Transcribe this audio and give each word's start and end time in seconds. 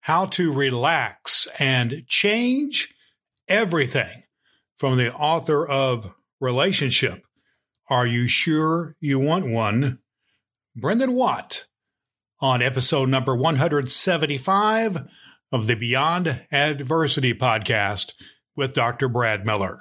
how 0.00 0.26
to 0.26 0.52
relax 0.52 1.46
and 1.58 2.04
change 2.06 2.94
everything 3.48 4.22
from 4.76 4.96
the 4.96 5.12
author 5.14 5.66
of 5.66 6.12
Relationship. 6.40 7.22
Are 7.90 8.06
you 8.06 8.28
sure 8.28 8.96
you 9.00 9.18
want 9.18 9.46
one? 9.46 9.98
Brendan 10.74 11.12
Watt 11.12 11.66
on 12.40 12.62
episode 12.62 13.10
number 13.10 13.36
175 13.36 15.08
of 15.52 15.66
the 15.66 15.74
Beyond 15.74 16.46
Adversity 16.50 17.34
podcast 17.34 18.14
with 18.56 18.72
Dr. 18.72 19.08
Brad 19.08 19.44
Miller. 19.44 19.78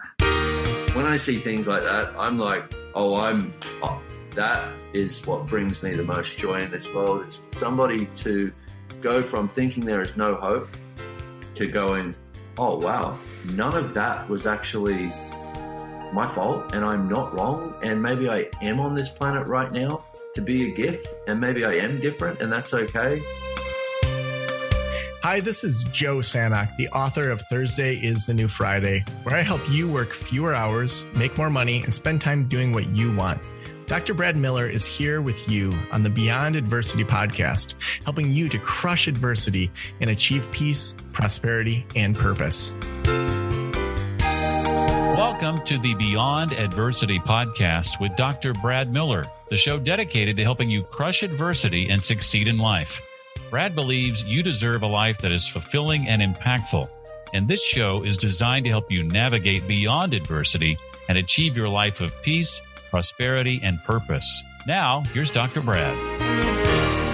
When 0.94 1.06
I 1.06 1.16
see 1.16 1.40
things 1.40 1.68
like 1.68 1.84
that, 1.84 2.14
I'm 2.18 2.38
like, 2.38 2.74
oh, 2.94 3.16
I'm, 3.16 3.54
oh, 3.82 4.02
that 4.32 4.74
is 4.94 5.26
what 5.26 5.46
brings 5.46 5.82
me 5.82 5.94
the 5.94 6.04
most 6.04 6.38
joy 6.38 6.62
in 6.62 6.72
this 6.72 6.92
world. 6.94 7.24
It's 7.24 7.40
somebody 7.58 8.08
to 8.18 8.52
go 9.02 9.22
from 9.22 9.48
thinking 9.48 9.86
there 9.86 10.02
is 10.02 10.18
no 10.18 10.36
hope 10.36 10.70
to 11.56 11.66
going, 11.68 12.16
oh, 12.58 12.78
wow, 12.78 13.18
none 13.54 13.76
of 13.76 13.94
that 13.94 14.28
was 14.30 14.48
actually 14.48 15.12
my 16.14 16.28
fault 16.34 16.74
and 16.74 16.84
I'm 16.84 17.08
not 17.08 17.34
wrong. 17.34 17.76
And 17.84 18.02
maybe 18.02 18.30
I 18.30 18.50
am 18.62 18.80
on 18.80 18.96
this 18.96 19.10
planet 19.10 19.48
right 19.48 19.72
now 19.72 20.06
to 20.36 20.42
be 20.42 20.72
a 20.72 20.76
gift 20.76 21.14
and 21.28 21.40
maybe 21.40 21.66
I 21.66 21.74
am 21.74 22.00
different 22.00 22.42
and 22.42 22.52
that's 22.52 22.74
okay. 22.74 23.22
Hi, 25.22 25.42
this 25.42 25.64
is 25.64 25.84
Joe 25.92 26.18
Sanok, 26.18 26.76
the 26.78 26.88
author 26.90 27.30
of 27.30 27.42
Thursday 27.52 27.96
is 27.96 28.26
the 28.26 28.34
New 28.34 28.48
Friday, 28.48 29.04
where 29.24 29.36
I 29.36 29.42
help 29.42 29.62
you 29.70 29.92
work 29.92 30.14
fewer 30.14 30.56
hours, 30.56 31.08
make 31.14 31.38
more 31.38 31.50
money, 31.50 31.84
and 31.84 31.94
spend 31.94 32.22
time 32.22 32.48
doing 32.48 32.72
what 32.72 32.90
you 32.96 33.14
want. 33.14 33.42
Dr. 33.90 34.14
Brad 34.14 34.38
Miller 34.38 34.68
is 34.68 34.86
here 34.86 35.20
with 35.20 35.50
you 35.50 35.74
on 35.92 36.04
the 36.04 36.12
Beyond 36.12 36.56
Adversity 36.56 37.04
podcast, 37.04 37.74
helping 38.04 38.32
you 38.32 38.48
to 38.48 38.60
crush 38.60 39.08
adversity 39.08 39.72
and 40.00 40.12
achieve 40.12 40.50
peace, 40.52 40.94
prosperity, 41.12 41.88
and 41.96 42.16
purpose. 42.16 42.78
Welcome 45.18 45.58
to 45.66 45.80
the 45.80 45.96
Beyond 45.96 46.52
Adversity 46.52 47.18
podcast 47.18 48.00
with 48.00 48.16
Dr. 48.16 48.54
Brad 48.54 48.94
Miller, 48.94 49.26
the 49.50 49.58
show 49.58 49.80
dedicated 49.80 50.38
to 50.38 50.44
helping 50.44 50.70
you 50.70 50.84
crush 50.84 51.24
adversity 51.24 51.90
and 51.90 52.00
succeed 52.02 52.48
in 52.48 52.60
life. 52.60 53.02
Brad 53.50 53.74
believes 53.74 54.24
you 54.24 54.44
deserve 54.44 54.84
a 54.84 54.88
life 54.88 55.18
that 55.22 55.32
is 55.32 55.48
fulfilling 55.48 56.08
and 56.08 56.22
impactful. 56.22 56.88
And 57.34 57.48
this 57.48 57.64
show 57.64 58.04
is 58.04 58.18
designed 58.18 58.66
to 58.66 58.72
help 58.72 58.92
you 58.92 59.02
navigate 59.02 59.68
beyond 59.68 60.14
adversity 60.14 60.78
and 61.08 61.18
achieve 61.18 61.58
your 61.58 61.70
life 61.70 62.02
of 62.02 62.14
peace, 62.22 62.62
prosperity, 62.90 63.60
and 63.64 63.84
purpose. 63.84 64.44
Now, 64.68 65.02
here's 65.14 65.32
Dr. 65.32 65.62
Brad. 65.62 65.96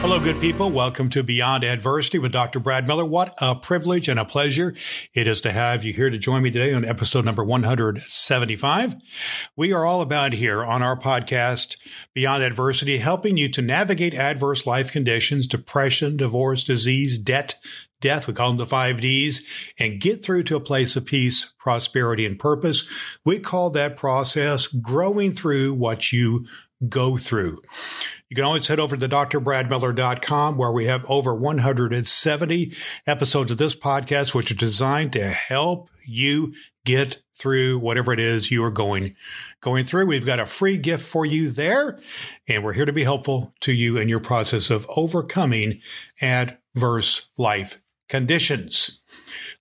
Hello, 0.07 0.19
good 0.19 0.39
people. 0.39 0.69
Welcome 0.69 1.09
to 1.09 1.23
Beyond 1.23 1.63
Adversity 1.63 2.19
with 2.19 2.31
Dr. 2.31 2.59
Brad 2.59 2.87
Miller. 2.87 3.03
What 3.03 3.33
a 3.41 3.55
privilege 3.55 4.07
and 4.07 4.19
a 4.19 4.25
pleasure 4.25 4.75
it 5.15 5.25
is 5.25 5.41
to 5.41 5.51
have 5.51 5.83
you 5.83 5.93
here 5.93 6.11
to 6.11 6.19
join 6.19 6.43
me 6.43 6.51
today 6.51 6.75
on 6.75 6.85
episode 6.85 7.25
number 7.25 7.43
175. 7.43 8.95
We 9.55 9.73
are 9.73 9.83
all 9.83 10.01
about 10.01 10.33
here 10.33 10.63
on 10.63 10.83
our 10.83 10.95
podcast, 10.95 11.83
Beyond 12.13 12.43
Adversity, 12.43 12.99
helping 12.99 13.35
you 13.35 13.49
to 13.49 13.63
navigate 13.63 14.13
adverse 14.13 14.67
life 14.67 14.91
conditions, 14.91 15.47
depression, 15.47 16.17
divorce, 16.17 16.63
disease, 16.63 17.17
debt, 17.17 17.55
death. 18.01 18.27
We 18.27 18.33
call 18.33 18.49
them 18.49 18.57
the 18.57 18.65
five 18.65 19.01
D's 19.01 19.73
and 19.79 20.01
get 20.01 20.23
through 20.23 20.43
to 20.43 20.55
a 20.55 20.61
place 20.61 20.95
of 20.95 21.05
peace, 21.05 21.53
prosperity, 21.59 22.25
and 22.25 22.38
purpose. 22.38 23.17
We 23.25 23.39
call 23.39 23.69
that 23.71 23.97
process 23.97 24.67
growing 24.67 25.33
through 25.33 25.73
what 25.73 26.11
you 26.11 26.45
go 26.89 27.17
through. 27.17 27.61
You 28.29 28.35
can 28.35 28.45
always 28.45 28.67
head 28.67 28.79
over 28.79 28.97
to 28.97 29.07
drbradmiller.com 29.07 30.57
where 30.57 30.71
we 30.71 30.85
have 30.85 31.09
over 31.09 31.33
170 31.33 32.73
episodes 33.07 33.51
of 33.51 33.57
this 33.57 33.75
podcast, 33.75 34.35
which 34.35 34.51
are 34.51 34.55
designed 34.55 35.13
to 35.13 35.29
help 35.29 35.89
you 36.05 36.53
get 36.85 37.23
through 37.33 37.79
whatever 37.79 38.13
it 38.13 38.19
is 38.19 38.51
you 38.51 38.63
are 38.63 38.71
going, 38.71 39.16
going 39.61 39.83
through. 39.83 40.05
We've 40.05 40.25
got 40.25 40.39
a 40.39 40.45
free 40.45 40.77
gift 40.77 41.03
for 41.03 41.25
you 41.25 41.50
there 41.50 42.00
and 42.47 42.63
we're 42.63 42.73
here 42.73 42.85
to 42.85 42.94
be 42.94 43.03
helpful 43.03 43.53
to 43.62 43.73
you 43.73 43.97
in 43.97 44.07
your 44.07 44.19
process 44.19 44.69
of 44.69 44.85
overcoming 44.95 45.81
adverse 46.22 47.27
life 47.38 47.81
conditions. 48.15 49.01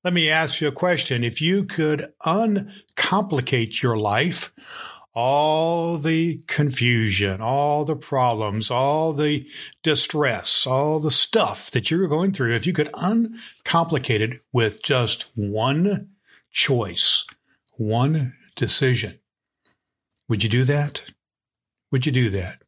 Let 0.04 0.14
me 0.14 0.30
ask 0.30 0.60
you 0.60 0.68
a 0.68 0.72
question. 0.72 1.24
If 1.24 1.42
you 1.42 1.64
could 1.64 2.12
uncomplicate 2.24 3.82
your 3.82 3.96
life, 3.96 4.52
all 5.12 5.98
the 5.98 6.40
confusion, 6.46 7.40
all 7.40 7.84
the 7.84 7.96
problems, 7.96 8.70
all 8.70 9.12
the 9.12 9.48
distress, 9.82 10.68
all 10.68 11.00
the 11.00 11.10
stuff 11.10 11.68
that 11.72 11.90
you're 11.90 12.06
going 12.06 12.30
through, 12.30 12.54
if 12.54 12.64
you 12.64 12.72
could 12.72 12.92
uncomplicate 12.92 14.20
it 14.20 14.40
with 14.52 14.82
just 14.84 15.32
one 15.34 16.10
choice, 16.52 17.26
one 17.76 18.36
decision, 18.54 19.18
would 20.28 20.44
you 20.44 20.48
do 20.48 20.62
that? 20.62 21.02
Would 21.90 22.06
you 22.06 22.12
do 22.12 22.30
that? 22.30 22.62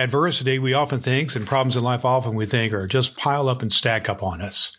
Adversity, 0.00 0.58
we 0.58 0.72
often 0.72 0.98
think, 0.98 1.36
and 1.36 1.46
problems 1.46 1.76
in 1.76 1.84
life 1.84 2.06
often 2.06 2.34
we 2.34 2.46
think 2.46 2.72
are 2.72 2.86
just 2.86 3.18
pile 3.18 3.50
up 3.50 3.60
and 3.60 3.70
stack 3.70 4.08
up 4.08 4.22
on 4.22 4.40
us. 4.40 4.78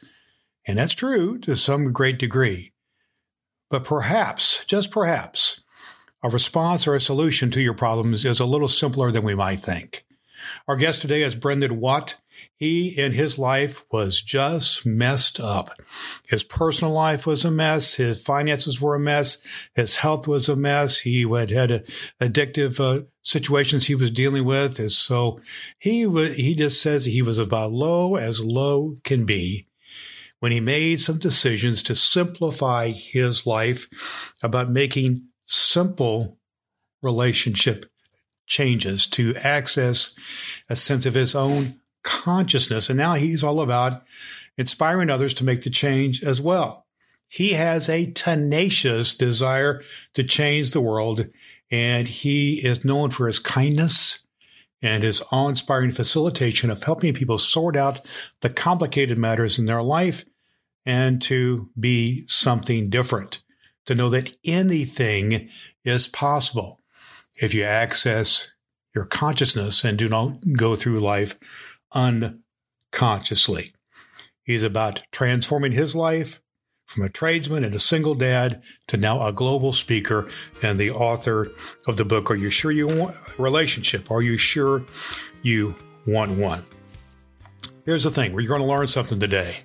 And 0.67 0.79
that's 0.79 0.95
true 0.95 1.37
to 1.39 1.55
some 1.55 1.93
great 1.93 2.17
degree. 2.17 2.73
But 3.69 3.83
perhaps, 3.83 4.65
just 4.65 4.89
perhaps, 4.89 5.61
a 6.23 6.29
response 6.29 6.87
or 6.87 6.95
a 6.95 7.01
solution 7.01 7.51
to 7.51 7.61
your 7.61 7.75
problems 7.75 8.25
is 8.25 8.39
a 8.39 8.45
little 8.45 8.67
simpler 8.67 9.11
than 9.11 9.23
we 9.23 9.35
might 9.35 9.59
think. 9.59 10.05
Our 10.67 10.75
guest 10.75 11.01
today 11.01 11.21
is 11.21 11.35
Brendan 11.35 11.79
Watt. 11.79 12.15
He 12.61 12.89
in 12.89 13.13
his 13.13 13.39
life 13.39 13.85
was 13.91 14.21
just 14.21 14.85
messed 14.85 15.39
up. 15.39 15.81
His 16.29 16.43
personal 16.43 16.93
life 16.93 17.25
was 17.25 17.43
a 17.43 17.49
mess. 17.49 17.95
His 17.95 18.23
finances 18.23 18.79
were 18.79 18.93
a 18.93 18.99
mess. 18.99 19.43
His 19.73 19.95
health 19.95 20.27
was 20.27 20.47
a 20.47 20.55
mess. 20.55 20.99
He 20.99 21.27
had 21.27 21.49
had 21.49 21.87
addictive 22.21 22.79
uh, 22.79 23.05
situations 23.23 23.87
he 23.87 23.95
was 23.95 24.11
dealing 24.11 24.45
with. 24.45 24.77
And 24.77 24.91
so 24.91 25.39
he 25.79 26.03
w- 26.03 26.33
he 26.33 26.53
just 26.53 26.79
says 26.79 27.05
he 27.05 27.23
was 27.23 27.39
about 27.39 27.71
low 27.71 28.15
as 28.15 28.39
low 28.39 28.93
can 29.03 29.25
be 29.25 29.65
when 30.39 30.51
he 30.51 30.59
made 30.59 30.99
some 30.99 31.17
decisions 31.17 31.81
to 31.81 31.95
simplify 31.95 32.89
his 32.89 33.47
life 33.47 33.87
about 34.43 34.69
making 34.69 35.29
simple 35.45 36.37
relationship 37.01 37.87
changes 38.45 39.07
to 39.07 39.33
access 39.37 40.13
a 40.69 40.75
sense 40.75 41.07
of 41.07 41.15
his 41.15 41.33
own 41.33 41.80
consciousness. 42.03 42.89
And 42.89 42.97
now 42.97 43.15
he's 43.15 43.43
all 43.43 43.61
about 43.61 44.03
inspiring 44.57 45.09
others 45.09 45.33
to 45.35 45.43
make 45.43 45.61
the 45.61 45.69
change 45.69 46.23
as 46.23 46.41
well. 46.41 46.85
He 47.27 47.53
has 47.53 47.87
a 47.87 48.11
tenacious 48.11 49.15
desire 49.15 49.81
to 50.15 50.23
change 50.23 50.71
the 50.71 50.81
world, 50.81 51.27
and 51.71 52.07
he 52.07 52.55
is 52.55 52.83
known 52.83 53.09
for 53.09 53.27
his 53.27 53.39
kindness 53.39 54.19
and 54.81 55.03
his 55.03 55.21
awe 55.31 55.47
inspiring 55.47 55.91
facilitation 55.91 56.69
of 56.69 56.83
helping 56.83 57.13
people 57.13 57.37
sort 57.37 57.77
out 57.77 58.01
the 58.41 58.49
complicated 58.49 59.17
matters 59.17 59.59
in 59.59 59.65
their 59.65 59.81
life 59.81 60.25
and 60.85 61.21
to 61.21 61.69
be 61.79 62.25
something 62.27 62.89
different 62.89 63.39
to 63.85 63.95
know 63.95 64.09
that 64.09 64.35
anything 64.43 65.49
is 65.85 66.07
possible 66.07 66.79
if 67.41 67.53
you 67.53 67.63
access 67.63 68.51
your 68.93 69.05
consciousness 69.05 69.83
and 69.83 69.97
do 69.97 70.09
not 70.09 70.37
go 70.57 70.75
through 70.75 70.99
life 70.99 71.37
unconsciously. 71.93 73.73
He's 74.43 74.63
about 74.63 75.03
transforming 75.11 75.71
his 75.71 75.95
life 75.95 76.41
from 76.85 77.05
a 77.05 77.09
tradesman 77.09 77.63
and 77.63 77.73
a 77.73 77.79
single 77.79 78.15
dad 78.15 78.61
to 78.87 78.97
now 78.97 79.25
a 79.25 79.31
global 79.31 79.71
speaker 79.71 80.27
and 80.61 80.77
the 80.77 80.91
author 80.91 81.51
of 81.87 81.95
the 81.95 82.03
book 82.03 82.29
Are 82.29 82.35
You 82.35 82.49
Sure 82.49 82.71
You 82.71 82.87
Want 82.87 83.15
a 83.15 83.41
Relationship? 83.41 84.11
Are 84.11 84.21
You 84.21 84.37
Sure 84.37 84.83
You 85.41 85.75
Want 86.05 86.31
One? 86.31 86.65
Here's 87.85 88.03
the 88.03 88.11
thing 88.11 88.33
you're 88.33 88.43
going 88.43 88.61
to 88.61 88.67
learn 88.67 88.87
something 88.87 89.19
today. 89.19 89.55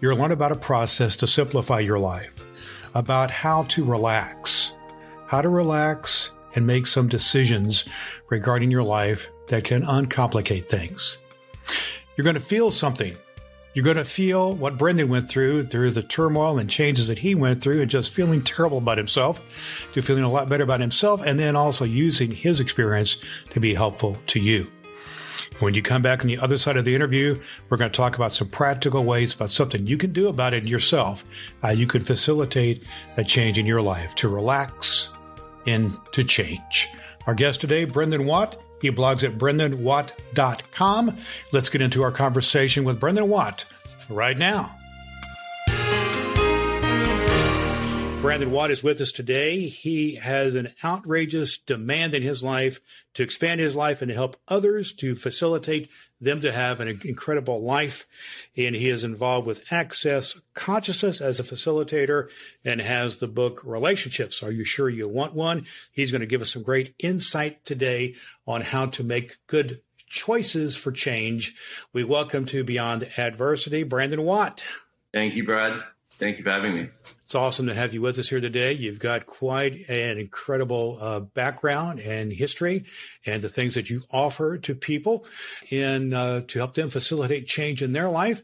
You're 0.00 0.10
going 0.10 0.18
to 0.18 0.22
learn 0.24 0.32
about 0.32 0.52
a 0.52 0.56
process 0.56 1.16
to 1.16 1.26
simplify 1.26 1.80
your 1.80 1.98
life 1.98 2.44
about 2.94 3.30
how 3.30 3.64
to 3.64 3.84
relax, 3.84 4.74
how 5.26 5.42
to 5.42 5.48
relax 5.48 6.34
and 6.54 6.66
make 6.66 6.86
some 6.86 7.08
decisions 7.08 7.84
regarding 8.30 8.70
your 8.70 8.84
life 8.84 9.28
that 9.48 9.64
can 9.64 9.82
uncomplicate 9.82 10.68
things. 10.68 11.18
You're 12.16 12.24
going 12.24 12.34
to 12.34 12.40
feel 12.40 12.70
something. 12.70 13.16
You're 13.74 13.84
going 13.84 13.96
to 13.96 14.04
feel 14.04 14.54
what 14.54 14.78
Brendan 14.78 15.08
went 15.08 15.28
through, 15.28 15.64
through 15.64 15.90
the 15.90 16.02
turmoil 16.02 16.58
and 16.58 16.70
changes 16.70 17.08
that 17.08 17.18
he 17.18 17.34
went 17.34 17.60
through, 17.60 17.80
and 17.80 17.90
just 17.90 18.12
feeling 18.12 18.40
terrible 18.40 18.78
about 18.78 18.98
himself 18.98 19.88
to 19.94 20.00
feeling 20.00 20.22
a 20.22 20.30
lot 20.30 20.48
better 20.48 20.62
about 20.62 20.78
himself, 20.78 21.22
and 21.26 21.40
then 21.40 21.56
also 21.56 21.84
using 21.84 22.30
his 22.30 22.60
experience 22.60 23.16
to 23.50 23.58
be 23.58 23.74
helpful 23.74 24.16
to 24.28 24.38
you. 24.38 24.70
When 25.58 25.74
you 25.74 25.82
come 25.82 26.02
back 26.02 26.20
on 26.20 26.28
the 26.28 26.38
other 26.38 26.56
side 26.56 26.76
of 26.76 26.84
the 26.84 26.94
interview, 26.94 27.40
we're 27.68 27.76
going 27.76 27.90
to 27.90 27.96
talk 27.96 28.14
about 28.14 28.32
some 28.32 28.48
practical 28.48 29.04
ways 29.04 29.34
about 29.34 29.50
something 29.50 29.86
you 29.86 29.96
can 29.96 30.12
do 30.12 30.28
about 30.28 30.54
it 30.54 30.66
yourself. 30.66 31.24
You 31.68 31.88
can 31.88 32.02
facilitate 32.02 32.84
a 33.16 33.24
change 33.24 33.58
in 33.58 33.66
your 33.66 33.82
life 33.82 34.14
to 34.16 34.28
relax 34.28 35.10
and 35.66 35.90
to 36.12 36.22
change. 36.22 36.90
Our 37.26 37.34
guest 37.34 37.60
today, 37.60 37.84
Brendan 37.84 38.24
Watt. 38.26 38.60
He 38.84 38.90
blogs 38.90 39.24
at 39.24 39.38
brendanwatt.com. 39.38 41.16
Let's 41.52 41.70
get 41.70 41.80
into 41.80 42.02
our 42.02 42.10
conversation 42.10 42.84
with 42.84 43.00
Brendan 43.00 43.30
Watt 43.30 43.64
right 44.10 44.36
now. 44.36 44.76
Brandon 48.24 48.52
Watt 48.52 48.70
is 48.70 48.82
with 48.82 49.02
us 49.02 49.12
today. 49.12 49.68
He 49.68 50.14
has 50.14 50.54
an 50.54 50.72
outrageous 50.82 51.58
demand 51.58 52.14
in 52.14 52.22
his 52.22 52.42
life 52.42 52.80
to 53.12 53.22
expand 53.22 53.60
his 53.60 53.76
life 53.76 54.00
and 54.00 54.08
to 54.08 54.14
help 54.14 54.38
others 54.48 54.94
to 54.94 55.14
facilitate 55.14 55.90
them 56.22 56.40
to 56.40 56.50
have 56.50 56.80
an 56.80 56.88
incredible 57.04 57.60
life. 57.60 58.06
And 58.56 58.74
he 58.74 58.88
is 58.88 59.04
involved 59.04 59.46
with 59.46 59.70
Access 59.70 60.40
Consciousness 60.54 61.20
as 61.20 61.38
a 61.38 61.42
facilitator 61.42 62.30
and 62.64 62.80
has 62.80 63.18
the 63.18 63.28
book 63.28 63.60
Relationships. 63.62 64.42
Are 64.42 64.50
you 64.50 64.64
sure 64.64 64.88
you 64.88 65.06
want 65.06 65.34
one? 65.34 65.66
He's 65.92 66.10
going 66.10 66.22
to 66.22 66.26
give 66.26 66.40
us 66.40 66.50
some 66.50 66.62
great 66.62 66.94
insight 66.98 67.62
today 67.66 68.14
on 68.46 68.62
how 68.62 68.86
to 68.86 69.04
make 69.04 69.36
good 69.48 69.82
choices 70.06 70.78
for 70.78 70.92
change. 70.92 71.54
We 71.92 72.04
welcome 72.04 72.46
to 72.46 72.64
Beyond 72.64 73.06
Adversity, 73.18 73.82
Brandon 73.82 74.22
Watt. 74.22 74.64
Thank 75.12 75.34
you, 75.34 75.44
Brad. 75.44 75.84
Thank 76.18 76.38
you 76.38 76.44
for 76.44 76.50
having 76.50 76.74
me. 76.74 76.88
It's 77.24 77.34
awesome 77.34 77.66
to 77.66 77.74
have 77.74 77.92
you 77.92 78.00
with 78.00 78.18
us 78.18 78.28
here 78.28 78.40
today. 78.40 78.72
You've 78.72 79.00
got 79.00 79.26
quite 79.26 79.88
an 79.88 80.18
incredible 80.18 80.98
uh, 81.00 81.20
background 81.20 81.98
and 82.00 82.32
history 82.32 82.84
and 83.26 83.42
the 83.42 83.48
things 83.48 83.74
that 83.74 83.90
you 83.90 84.02
offer 84.10 84.56
to 84.58 84.74
people 84.74 85.24
in 85.70 86.12
uh, 86.12 86.42
to 86.48 86.58
help 86.58 86.74
them 86.74 86.90
facilitate 86.90 87.46
change 87.46 87.82
in 87.82 87.92
their 87.92 88.08
life. 88.08 88.42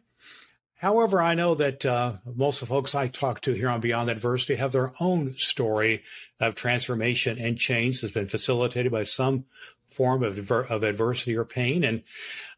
However, 0.77 1.21
I 1.21 1.35
know 1.35 1.55
that 1.57 1.85
uh, 1.85 2.15
most 2.25 2.63
of 2.63 2.69
the 2.69 2.75
folks 2.75 2.95
I 2.95 3.09
talk 3.09 3.43
to 3.43 3.53
here 3.53 3.69
on 3.69 3.81
Beyond 3.81 4.09
Adversity 4.09 4.55
have 4.55 4.73
their 4.73 4.93
own 4.99 5.37
story 5.37 6.03
of 6.41 6.55
transformation 6.55 7.39
and 7.39 7.59
change 7.59 8.01
that's 8.01 8.15
been 8.15 8.27
facilitated 8.27 8.91
by 8.91 9.03
some 9.03 9.45
form 9.91 10.23
of, 10.23 10.51
of 10.51 10.83
adversity 10.83 11.37
or 11.37 11.45
pain. 11.45 11.85
And 11.85 12.03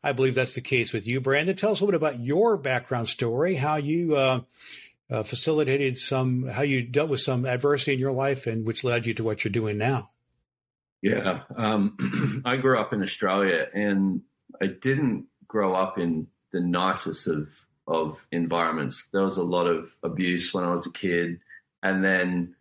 I 0.04 0.12
believe 0.12 0.36
that's 0.36 0.54
the 0.54 0.60
case 0.60 0.92
with 0.92 1.04
you, 1.04 1.20
Brandon. 1.20 1.56
Tell 1.56 1.72
us 1.72 1.80
a 1.80 1.84
little 1.84 1.98
bit 1.98 2.06
about 2.06 2.20
your 2.20 2.56
background 2.56 3.08
story, 3.08 3.56
how 3.56 3.74
you 3.74 4.14
uh, 4.14 4.40
uh, 5.12 5.22
facilitated 5.22 5.98
some, 5.98 6.48
how 6.48 6.62
you 6.62 6.82
dealt 6.82 7.10
with 7.10 7.20
some 7.20 7.44
adversity 7.44 7.92
in 7.92 7.98
your 7.98 8.12
life, 8.12 8.46
and 8.46 8.66
which 8.66 8.82
led 8.82 9.04
you 9.04 9.12
to 9.14 9.22
what 9.22 9.44
you're 9.44 9.52
doing 9.52 9.76
now. 9.76 10.08
Yeah, 11.02 11.40
um, 11.56 12.42
I 12.44 12.56
grew 12.56 12.78
up 12.78 12.92
in 12.92 13.02
Australia, 13.02 13.66
and 13.74 14.22
I 14.60 14.66
didn't 14.68 15.26
grow 15.46 15.74
up 15.74 15.98
in 15.98 16.28
the 16.52 16.60
nicest 16.60 17.26
of 17.26 17.66
of 17.86 18.24
environments. 18.30 19.08
There 19.12 19.24
was 19.24 19.36
a 19.36 19.42
lot 19.42 19.66
of 19.66 19.94
abuse 20.02 20.54
when 20.54 20.64
I 20.64 20.70
was 20.70 20.86
a 20.86 20.92
kid, 20.92 21.40
and 21.82 22.02
then 22.04 22.54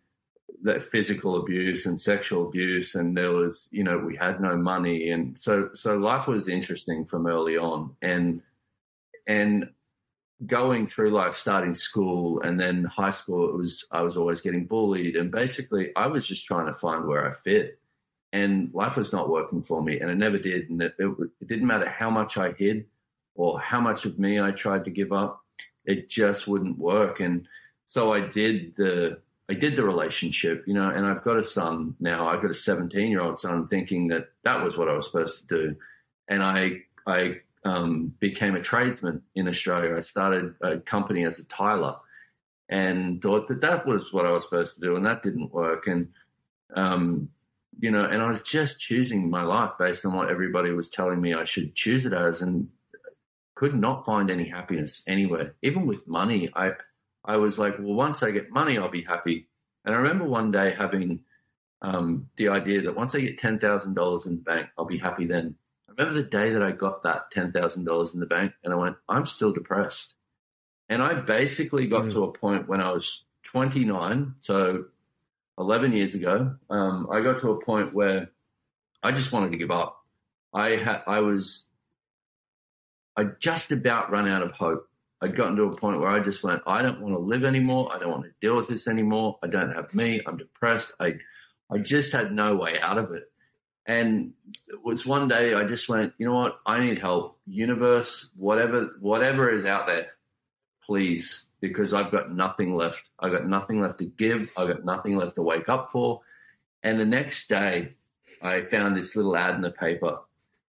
that 0.64 0.90
physical 0.90 1.36
abuse 1.36 1.86
and 1.86 1.98
sexual 1.98 2.46
abuse, 2.46 2.94
and 2.94 3.16
there 3.16 3.30
was, 3.30 3.68
you 3.70 3.82
know, 3.82 3.98
we 3.98 4.16
had 4.16 4.40
no 4.40 4.56
money, 4.56 5.10
and 5.10 5.38
so 5.38 5.70
so 5.74 5.96
life 5.96 6.26
was 6.26 6.48
interesting 6.48 7.06
from 7.06 7.26
early 7.26 7.56
on, 7.56 7.96
and 8.02 8.42
and 9.26 9.70
going 10.46 10.86
through 10.86 11.10
life, 11.10 11.34
starting 11.34 11.74
school 11.74 12.40
and 12.40 12.58
then 12.58 12.84
high 12.84 13.10
school, 13.10 13.48
it 13.48 13.56
was 13.56 13.86
I 13.90 14.02
was 14.02 14.16
always 14.16 14.40
getting 14.40 14.66
bullied, 14.66 15.16
and 15.16 15.30
basically 15.30 15.92
I 15.96 16.06
was 16.06 16.26
just 16.26 16.46
trying 16.46 16.66
to 16.66 16.74
find 16.74 17.06
where 17.06 17.28
I 17.28 17.34
fit, 17.34 17.78
and 18.32 18.72
life 18.72 18.96
was 18.96 19.12
not 19.12 19.28
working 19.28 19.62
for 19.62 19.82
me, 19.82 20.00
and 20.00 20.10
it 20.10 20.16
never 20.16 20.38
did, 20.38 20.70
and 20.70 20.82
it, 20.82 20.94
it, 20.98 21.14
it 21.40 21.48
didn't 21.48 21.66
matter 21.66 21.88
how 21.88 22.10
much 22.10 22.36
I 22.36 22.52
hid 22.52 22.86
or 23.34 23.60
how 23.60 23.80
much 23.80 24.04
of 24.04 24.18
me 24.18 24.40
I 24.40 24.50
tried 24.50 24.84
to 24.84 24.90
give 24.90 25.12
up, 25.12 25.42
it 25.84 26.08
just 26.08 26.46
wouldn't 26.46 26.78
work, 26.78 27.20
and 27.20 27.46
so 27.86 28.12
I 28.12 28.20
did 28.20 28.74
the 28.76 29.18
I 29.48 29.54
did 29.54 29.76
the 29.76 29.84
relationship, 29.84 30.64
you 30.66 30.74
know, 30.74 30.88
and 30.88 31.04
I've 31.04 31.24
got 31.24 31.36
a 31.36 31.42
son 31.42 31.94
now. 32.00 32.28
I've 32.28 32.40
got 32.40 32.50
a 32.50 32.54
17 32.54 33.10
year 33.10 33.20
old 33.20 33.38
son, 33.38 33.68
thinking 33.68 34.08
that 34.08 34.30
that 34.44 34.64
was 34.64 34.76
what 34.76 34.88
I 34.88 34.94
was 34.94 35.06
supposed 35.06 35.40
to 35.40 35.46
do, 35.46 35.76
and 36.28 36.42
I 36.42 36.82
I 37.06 37.40
um, 37.64 38.14
became 38.18 38.54
a 38.54 38.60
tradesman 38.60 39.22
in 39.34 39.48
Australia. 39.48 39.96
I 39.96 40.00
started 40.00 40.54
a 40.60 40.78
company 40.78 41.24
as 41.24 41.38
a 41.38 41.44
tiler 41.44 41.96
and 42.68 43.20
thought 43.20 43.48
that 43.48 43.60
that 43.60 43.86
was 43.86 44.12
what 44.12 44.26
I 44.26 44.32
was 44.32 44.44
supposed 44.44 44.74
to 44.74 44.80
do, 44.80 44.96
and 44.96 45.04
that 45.06 45.22
didn't 45.22 45.52
work. 45.52 45.86
And 45.86 46.08
um, 46.74 47.28
you 47.78 47.90
know, 47.90 48.04
and 48.04 48.22
I 48.22 48.28
was 48.28 48.42
just 48.42 48.80
choosing 48.80 49.30
my 49.30 49.42
life 49.42 49.72
based 49.78 50.04
on 50.04 50.14
what 50.14 50.30
everybody 50.30 50.70
was 50.70 50.88
telling 50.88 51.20
me 51.20 51.34
I 51.34 51.44
should 51.44 51.74
choose 51.74 52.06
it 52.06 52.12
as, 52.12 52.42
and 52.42 52.68
could 53.54 53.74
not 53.74 54.06
find 54.06 54.30
any 54.30 54.48
happiness 54.48 55.02
anywhere. 55.06 55.54
Even 55.62 55.86
with 55.86 56.08
money, 56.08 56.50
I 56.54 56.72
I 57.24 57.36
was 57.36 57.58
like, 57.58 57.78
well, 57.78 57.94
once 57.94 58.22
I 58.22 58.30
get 58.30 58.50
money, 58.50 58.78
I'll 58.78 58.88
be 58.88 59.02
happy. 59.02 59.48
And 59.84 59.94
I 59.94 59.98
remember 59.98 60.24
one 60.24 60.50
day 60.50 60.72
having 60.72 61.20
um, 61.82 62.26
the 62.36 62.48
idea 62.48 62.82
that 62.82 62.96
once 62.96 63.14
I 63.14 63.20
get 63.20 63.38
ten 63.38 63.58
thousand 63.58 63.94
dollars 63.94 64.26
in 64.26 64.36
the 64.36 64.42
bank, 64.42 64.68
I'll 64.78 64.84
be 64.84 64.98
happy 64.98 65.26
then. 65.26 65.56
Remember 65.96 66.20
the 66.20 66.28
day 66.28 66.50
that 66.52 66.62
I 66.62 66.72
got 66.72 67.02
that 67.02 67.32
$10,000 67.34 68.14
in 68.14 68.20
the 68.20 68.26
bank 68.26 68.52
and 68.64 68.72
I 68.72 68.76
went, 68.76 68.96
I'm 69.08 69.26
still 69.26 69.52
depressed. 69.52 70.14
And 70.88 71.02
I 71.02 71.14
basically 71.14 71.86
got 71.86 72.04
mm. 72.04 72.12
to 72.12 72.24
a 72.24 72.32
point 72.32 72.68
when 72.68 72.80
I 72.80 72.92
was 72.92 73.24
29, 73.44 74.34
so 74.40 74.84
11 75.58 75.92
years 75.92 76.14
ago, 76.14 76.54
um, 76.70 77.08
I 77.10 77.20
got 77.22 77.40
to 77.40 77.50
a 77.50 77.64
point 77.64 77.94
where 77.94 78.30
I 79.02 79.12
just 79.12 79.32
wanted 79.32 79.52
to 79.52 79.58
give 79.58 79.70
up. 79.70 80.04
I 80.54 80.76
had, 80.76 81.02
I 81.06 81.20
was, 81.20 81.66
I 83.16 83.24
just 83.24 83.72
about 83.72 84.10
run 84.10 84.28
out 84.28 84.42
of 84.42 84.52
hope. 84.52 84.88
I'd 85.20 85.36
gotten 85.36 85.56
to 85.56 85.64
a 85.64 85.76
point 85.76 86.00
where 86.00 86.08
I 86.08 86.20
just 86.20 86.42
went, 86.42 86.62
I 86.66 86.82
don't 86.82 87.00
want 87.00 87.14
to 87.14 87.18
live 87.18 87.44
anymore. 87.44 87.92
I 87.94 87.98
don't 87.98 88.10
want 88.10 88.24
to 88.24 88.32
deal 88.40 88.56
with 88.56 88.68
this 88.68 88.88
anymore. 88.88 89.38
I 89.42 89.46
don't 89.46 89.72
have 89.72 89.94
me. 89.94 90.20
I'm 90.26 90.36
depressed. 90.36 90.92
I, 90.98 91.14
I 91.70 91.78
just 91.78 92.12
had 92.12 92.32
no 92.32 92.56
way 92.56 92.78
out 92.80 92.98
of 92.98 93.12
it. 93.12 93.31
And 93.86 94.32
it 94.68 94.84
was 94.84 95.04
one 95.04 95.28
day 95.28 95.54
I 95.54 95.64
just 95.64 95.88
went, 95.88 96.12
you 96.18 96.26
know 96.26 96.34
what? 96.34 96.60
I 96.64 96.80
need 96.80 96.98
help. 96.98 97.38
Universe, 97.46 98.30
whatever, 98.36 98.90
whatever 99.00 99.52
is 99.52 99.64
out 99.64 99.86
there, 99.86 100.08
please, 100.86 101.46
because 101.60 101.92
I've 101.92 102.12
got 102.12 102.32
nothing 102.32 102.76
left. 102.76 103.10
I've 103.18 103.32
got 103.32 103.46
nothing 103.46 103.80
left 103.80 103.98
to 103.98 104.04
give. 104.04 104.50
I've 104.56 104.68
got 104.68 104.84
nothing 104.84 105.16
left 105.16 105.34
to 105.34 105.42
wake 105.42 105.68
up 105.68 105.90
for. 105.90 106.20
And 106.84 107.00
the 107.00 107.04
next 107.04 107.48
day, 107.48 107.94
I 108.40 108.62
found 108.62 108.96
this 108.96 109.16
little 109.16 109.36
ad 109.36 109.54
in 109.54 109.60
the 109.60 109.70
paper, 109.70 110.18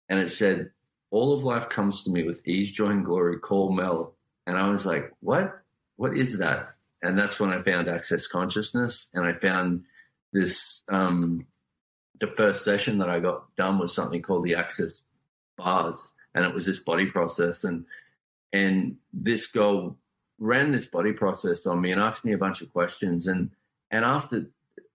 and 0.09 0.19
it 0.19 0.31
said, 0.31 0.71
"All 1.09 1.33
of 1.33 1.43
life 1.43 1.69
comes 1.69 2.03
to 2.03 2.11
me 2.11 2.23
with 2.23 2.45
ease, 2.47 2.71
joy, 2.71 2.89
and 2.89 3.05
glory. 3.05 3.39
Call 3.39 3.71
Mel." 3.71 4.13
And 4.45 4.57
I 4.57 4.69
was 4.69 4.85
like, 4.85 5.13
"What? 5.21 5.61
What 5.95 6.17
is 6.17 6.37
that?" 6.39 6.75
And 7.01 7.17
that's 7.17 7.39
when 7.39 7.51
I 7.51 7.61
found 7.61 7.87
Access 7.87 8.27
Consciousness, 8.27 9.09
and 9.13 9.25
I 9.25 9.33
found 9.33 9.85
this 10.33 10.83
um, 10.89 11.47
the 12.19 12.27
first 12.27 12.63
session 12.63 12.99
that 12.99 13.09
I 13.09 13.19
got 13.19 13.55
done 13.55 13.79
was 13.79 13.93
something 13.93 14.21
called 14.21 14.45
the 14.45 14.55
Access 14.55 15.01
Bars, 15.57 16.11
and 16.33 16.45
it 16.45 16.53
was 16.53 16.65
this 16.65 16.79
body 16.79 17.07
process. 17.07 17.63
And 17.63 17.85
and 18.53 18.97
this 19.13 19.47
girl 19.47 19.97
ran 20.39 20.71
this 20.71 20.87
body 20.87 21.13
process 21.13 21.65
on 21.65 21.81
me 21.81 21.91
and 21.91 22.01
asked 22.01 22.25
me 22.25 22.33
a 22.33 22.37
bunch 22.37 22.61
of 22.61 22.71
questions. 22.71 23.27
And 23.27 23.51
and 23.91 24.05
after 24.05 24.47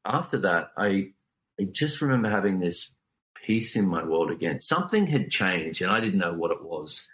after 0.04 0.38
that, 0.38 0.72
I 0.76 1.12
I 1.58 1.64
just 1.70 2.00
remember 2.00 2.28
having 2.28 2.60
this 2.60 2.94
peace 3.34 3.76
in 3.76 3.86
my 3.86 4.04
world 4.04 4.30
again. 4.30 4.60
Something 4.60 5.06
had 5.06 5.30
changed, 5.30 5.82
and 5.82 5.90
I 5.90 6.00
didn't 6.00 6.20
know 6.20 6.34
what 6.34 6.50
it 6.50 6.62
was. 6.62 7.06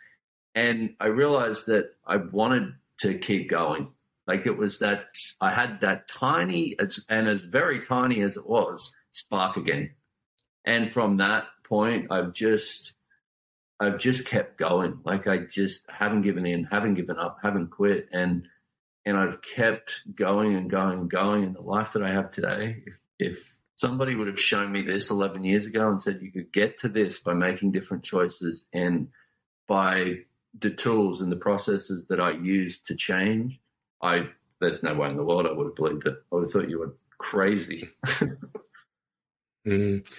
And 0.54 0.94
I 1.00 1.06
realized 1.06 1.66
that 1.66 1.94
I 2.06 2.16
wanted 2.16 2.75
to 3.00 3.18
keep 3.18 3.48
going. 3.48 3.88
Like 4.26 4.46
it 4.46 4.56
was 4.56 4.80
that 4.80 5.06
I 5.40 5.50
had 5.50 5.80
that 5.82 6.08
tiny, 6.08 6.76
and 7.08 7.28
as 7.28 7.40
very 7.42 7.80
tiny 7.80 8.22
as 8.22 8.36
it 8.36 8.48
was, 8.48 8.94
spark 9.16 9.56
again. 9.56 9.90
And 10.64 10.92
from 10.92 11.16
that 11.18 11.46
point, 11.64 12.12
I've 12.12 12.32
just, 12.32 12.92
I've 13.80 13.99
just 13.99 14.26
kept 14.26 14.58
going. 14.58 15.00
Like 15.04 15.26
I 15.26 15.38
just 15.38 15.90
haven't 15.90 16.23
given 16.23 16.44
in, 16.44 16.64
haven't 16.64 16.94
given 16.94 17.18
up, 17.18 17.38
haven't 17.42 17.68
quit. 17.68 18.08
And, 18.12 18.46
and 19.06 19.16
I've 19.16 19.40
kept 19.40 20.02
going 20.14 20.54
and 20.54 20.68
going 20.68 21.00
and 21.00 21.11
going 21.11 21.44
in 21.44 21.54
the 21.54 21.62
life 21.62 21.92
that 21.92 22.02
I 22.02 22.11
have 22.11 22.30
today. 22.30 22.82
If, 22.87 23.00
if 23.18 23.56
somebody 23.76 24.14
would 24.14 24.26
have 24.26 24.40
shown 24.40 24.70
me 24.70 24.82
this 24.82 25.11
11 25.11 25.44
years 25.44 25.66
ago 25.66 25.88
and 25.88 26.02
said 26.02 26.20
you 26.20 26.32
could 26.32 26.52
get 26.52 26.78
to 26.78 26.88
this 26.88 27.18
by 27.18 27.32
making 27.32 27.73
different 27.73 28.04
choices 28.04 28.66
and 28.73 29.08
by 29.66 30.18
the 30.58 30.70
tools 30.70 31.20
and 31.20 31.30
the 31.30 31.37
processes 31.37 32.06
that 32.08 32.20
I 32.20 32.32
use 32.32 32.80
to 32.80 32.94
change, 32.94 33.61
I, 34.02 34.28
there's 34.61 34.82
no 34.82 34.94
way 34.94 35.08
in 35.08 35.16
the 35.16 35.25
world 35.25 35.46
I 35.46 35.52
would 35.52 35.66
have 35.66 35.76
believed 35.76 36.06
it. 36.06 36.16
I 36.30 36.35
would 36.35 36.44
have 36.44 36.52
thought 36.52 36.70
you 36.70 36.80
were 36.80 36.96
crazy. 37.18 37.88
Mm-hmm. 39.66 40.12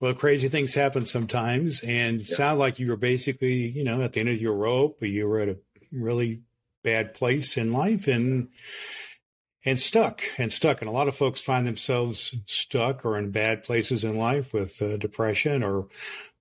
Well, 0.00 0.14
crazy 0.14 0.48
things 0.48 0.74
happen 0.74 1.06
sometimes, 1.06 1.82
and 1.82 2.20
yeah. 2.20 2.36
sounded 2.36 2.58
like 2.58 2.78
you 2.78 2.90
were 2.90 2.96
basically, 2.96 3.68
you 3.68 3.84
know, 3.84 4.02
at 4.02 4.12
the 4.12 4.20
end 4.20 4.28
of 4.28 4.40
your 4.40 4.54
rope, 4.54 5.00
or 5.00 5.06
you 5.06 5.28
were 5.28 5.38
at 5.38 5.48
a 5.48 5.58
really 5.92 6.42
bad 6.82 7.14
place 7.14 7.56
in 7.56 7.72
life, 7.72 8.08
and 8.08 8.48
and 9.64 9.78
stuck 9.78 10.22
and 10.38 10.52
stuck. 10.52 10.80
And 10.80 10.88
a 10.88 10.92
lot 10.92 11.08
of 11.08 11.14
folks 11.14 11.40
find 11.40 11.66
themselves 11.66 12.34
stuck 12.46 13.04
or 13.04 13.16
in 13.16 13.30
bad 13.30 13.62
places 13.62 14.04
in 14.04 14.16
life 14.18 14.52
with 14.52 14.82
uh, 14.82 14.96
depression 14.96 15.62
or 15.62 15.86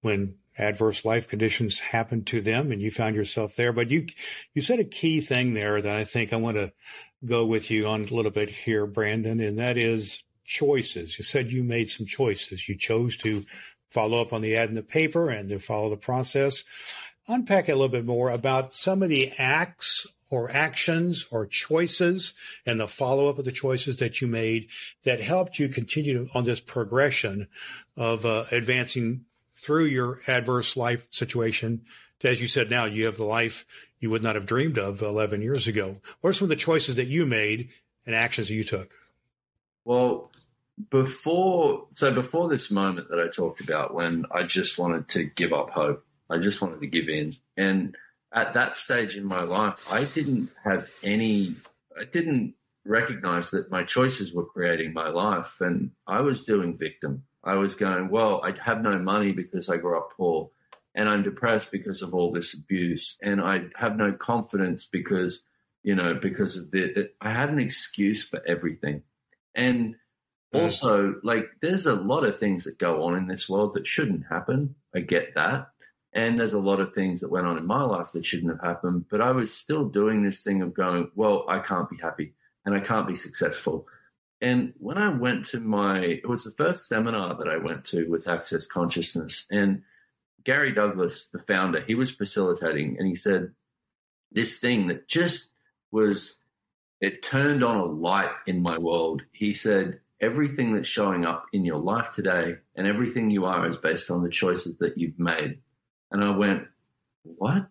when 0.01 0.35
adverse 0.57 1.05
life 1.05 1.27
conditions 1.27 1.79
happen 1.79 2.23
to 2.25 2.41
them 2.41 2.71
and 2.71 2.81
you 2.81 2.91
found 2.91 3.15
yourself 3.15 3.55
there. 3.55 3.71
But 3.71 3.89
you, 3.89 4.07
you 4.53 4.61
said 4.61 4.79
a 4.79 4.83
key 4.83 5.21
thing 5.21 5.53
there 5.53 5.81
that 5.81 5.95
I 5.95 6.03
think 6.03 6.33
I 6.33 6.37
want 6.37 6.57
to 6.57 6.73
go 7.23 7.45
with 7.45 7.69
you 7.69 7.87
on 7.87 8.05
a 8.05 8.13
little 8.13 8.31
bit 8.31 8.49
here, 8.49 8.85
Brandon, 8.85 9.39
and 9.39 9.57
that 9.57 9.77
is 9.77 10.23
choices. 10.51 11.17
You 11.17 11.23
said 11.23 11.51
you 11.51 11.63
made 11.63 11.89
some 11.89 12.05
choices. 12.05 12.67
You 12.67 12.75
chose 12.75 13.15
to 13.17 13.45
follow 13.89 14.21
up 14.21 14.33
on 14.33 14.41
the 14.41 14.55
ad 14.55 14.67
in 14.67 14.75
the 14.75 14.83
paper 14.83 15.29
and 15.29 15.47
to 15.49 15.59
follow 15.59 15.89
the 15.89 15.95
process. 15.95 16.65
Unpack 17.27 17.69
a 17.69 17.71
little 17.71 17.87
bit 17.87 18.05
more 18.05 18.29
about 18.29 18.73
some 18.73 19.01
of 19.01 19.07
the 19.07 19.31
acts 19.37 20.05
or 20.29 20.51
actions 20.51 21.25
or 21.31 21.45
choices 21.45 22.33
and 22.65 22.81
the 22.81 22.87
follow 22.87 23.29
up 23.29 23.39
of 23.39 23.45
the 23.45 23.51
choices 23.51 23.97
that 23.97 24.19
you 24.19 24.27
made 24.27 24.67
that 25.03 25.21
helped 25.21 25.57
you 25.57 25.69
continue 25.69 26.27
on 26.35 26.43
this 26.43 26.59
progression 26.59 27.47
of 27.95 28.25
uh, 28.25 28.43
advancing 28.51 29.23
through 29.55 29.85
your 29.85 30.19
adverse 30.27 30.75
life 30.75 31.07
situation. 31.11 31.81
As 32.23 32.41
you 32.41 32.47
said, 32.47 32.69
now 32.69 32.85
you 32.85 33.05
have 33.05 33.17
the 33.17 33.23
life 33.23 33.65
you 33.99 34.09
would 34.09 34.23
not 34.23 34.35
have 34.35 34.45
dreamed 34.45 34.77
of 34.77 35.01
11 35.01 35.41
years 35.41 35.67
ago. 35.67 36.01
What 36.19 36.31
are 36.31 36.33
some 36.33 36.45
of 36.45 36.49
the 36.49 36.55
choices 36.57 36.97
that 36.97 37.07
you 37.07 37.25
made 37.25 37.69
and 38.05 38.13
actions 38.13 38.49
that 38.49 38.53
you 38.53 38.65
took? 38.65 38.91
Well, 39.85 40.31
before, 40.89 41.87
so 41.91 42.13
before 42.13 42.49
this 42.49 42.71
moment 42.71 43.09
that 43.09 43.19
I 43.19 43.27
talked 43.27 43.61
about 43.61 43.93
when 43.93 44.25
I 44.31 44.43
just 44.43 44.77
wanted 44.77 45.07
to 45.09 45.23
give 45.23 45.53
up 45.53 45.69
hope, 45.71 46.05
I 46.29 46.37
just 46.37 46.61
wanted 46.61 46.79
to 46.81 46.87
give 46.87 47.09
in. 47.09 47.33
And 47.57 47.95
at 48.33 48.53
that 48.53 48.75
stage 48.75 49.15
in 49.15 49.25
my 49.25 49.41
life, 49.41 49.85
I 49.91 50.05
didn't 50.05 50.49
have 50.63 50.89
any, 51.03 51.55
I 51.99 52.05
didn't 52.05 52.55
recognize 52.85 53.51
that 53.51 53.69
my 53.69 53.83
choices 53.83 54.33
were 54.33 54.45
creating 54.45 54.93
my 54.93 55.09
life. 55.09 55.59
And 55.59 55.91
I 56.07 56.21
was 56.21 56.43
doing 56.43 56.77
victim. 56.77 57.23
I 57.43 57.55
was 57.55 57.75
going, 57.75 58.09
well, 58.09 58.41
I 58.43 58.53
have 58.63 58.81
no 58.81 58.97
money 58.99 59.33
because 59.33 59.69
I 59.69 59.77
grew 59.77 59.97
up 59.97 60.13
poor. 60.15 60.49
And 60.93 61.07
I'm 61.07 61.23
depressed 61.23 61.71
because 61.71 62.01
of 62.01 62.13
all 62.13 62.31
this 62.31 62.53
abuse. 62.53 63.17
And 63.21 63.41
I 63.41 63.63
have 63.75 63.95
no 63.97 64.11
confidence 64.11 64.85
because, 64.85 65.41
you 65.83 65.95
know, 65.95 66.13
because 66.13 66.57
of 66.57 66.71
the, 66.71 67.11
I 67.21 67.31
had 67.31 67.49
an 67.49 67.59
excuse 67.59 68.27
for 68.27 68.41
everything. 68.45 69.03
And 69.55 69.95
also, 70.53 71.15
like, 71.23 71.45
there's 71.61 71.85
a 71.85 71.95
lot 71.95 72.25
of 72.25 72.39
things 72.39 72.65
that 72.65 72.77
go 72.77 73.03
on 73.03 73.15
in 73.15 73.27
this 73.27 73.47
world 73.47 73.73
that 73.75 73.87
shouldn't 73.87 74.25
happen. 74.29 74.75
I 74.93 74.99
get 74.99 75.35
that. 75.35 75.69
And 76.13 76.37
there's 76.37 76.53
a 76.53 76.59
lot 76.59 76.81
of 76.81 76.93
things 76.93 77.21
that 77.21 77.31
went 77.31 77.47
on 77.47 77.57
in 77.57 77.65
my 77.65 77.83
life 77.83 78.11
that 78.11 78.25
shouldn't 78.25 78.51
have 78.51 78.61
happened, 78.61 79.05
but 79.09 79.21
I 79.21 79.31
was 79.31 79.53
still 79.53 79.85
doing 79.85 80.23
this 80.23 80.43
thing 80.43 80.61
of 80.61 80.73
going, 80.73 81.09
well, 81.15 81.45
I 81.47 81.59
can't 81.59 81.89
be 81.89 81.95
happy 82.01 82.33
and 82.65 82.75
I 82.75 82.81
can't 82.81 83.07
be 83.07 83.15
successful. 83.15 83.87
And 84.41 84.73
when 84.77 84.97
I 84.97 85.07
went 85.07 85.45
to 85.45 85.61
my, 85.61 85.99
it 85.99 86.27
was 86.27 86.43
the 86.43 86.51
first 86.51 86.89
seminar 86.89 87.37
that 87.37 87.47
I 87.47 87.57
went 87.57 87.85
to 87.85 88.09
with 88.09 88.27
Access 88.27 88.67
Consciousness. 88.67 89.45
And 89.49 89.83
Gary 90.43 90.73
Douglas, 90.73 91.27
the 91.27 91.39
founder, 91.39 91.79
he 91.79 91.95
was 91.95 92.11
facilitating 92.11 92.97
and 92.99 93.07
he 93.07 93.15
said, 93.15 93.51
this 94.33 94.57
thing 94.57 94.87
that 94.87 95.07
just 95.07 95.51
was, 95.91 96.35
it 96.99 97.23
turned 97.23 97.63
on 97.63 97.77
a 97.77 97.85
light 97.85 98.31
in 98.47 98.61
my 98.61 98.77
world. 98.77 99.21
He 99.31 99.53
said, 99.53 100.00
everything 100.21 100.75
that's 100.75 100.87
showing 100.87 101.25
up 101.25 101.47
in 101.51 101.65
your 101.65 101.79
life 101.79 102.11
today 102.11 102.57
and 102.75 102.87
everything 102.87 103.31
you 103.31 103.45
are 103.45 103.67
is 103.67 103.77
based 103.77 104.11
on 104.11 104.23
the 104.23 104.29
choices 104.29 104.77
that 104.77 104.97
you've 104.97 105.19
made. 105.19 105.59
And 106.11 106.23
I 106.23 106.35
went, 106.37 106.67
what? 107.23 107.67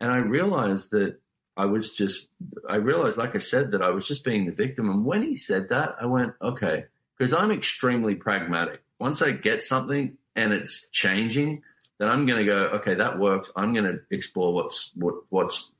And 0.00 0.12
I 0.12 0.18
realized 0.18 0.90
that 0.90 1.18
I 1.56 1.66
was 1.66 1.92
just, 1.92 2.28
I 2.68 2.76
realized, 2.76 3.16
like 3.16 3.34
I 3.34 3.38
said, 3.38 3.70
that 3.70 3.82
I 3.82 3.90
was 3.90 4.06
just 4.06 4.24
being 4.24 4.44
the 4.44 4.52
victim. 4.52 4.90
And 4.90 5.04
when 5.04 5.22
he 5.22 5.36
said 5.36 5.68
that, 5.70 5.96
I 6.00 6.06
went, 6.06 6.34
okay, 6.42 6.84
because 7.16 7.32
I'm 7.32 7.50
extremely 7.50 8.16
pragmatic. 8.16 8.82
Once 8.98 9.22
I 9.22 9.30
get 9.30 9.64
something 9.64 10.16
and 10.36 10.52
it's 10.52 10.88
changing, 10.88 11.62
then 11.98 12.08
I'm 12.08 12.26
going 12.26 12.44
to 12.44 12.52
go, 12.52 12.58
okay, 12.74 12.94
that 12.96 13.18
works. 13.18 13.50
I'm 13.56 13.72
going 13.72 13.86
to 13.86 14.00
explore 14.10 14.52
what's, 14.52 14.90
what, 14.94 15.14
what's 15.28 15.70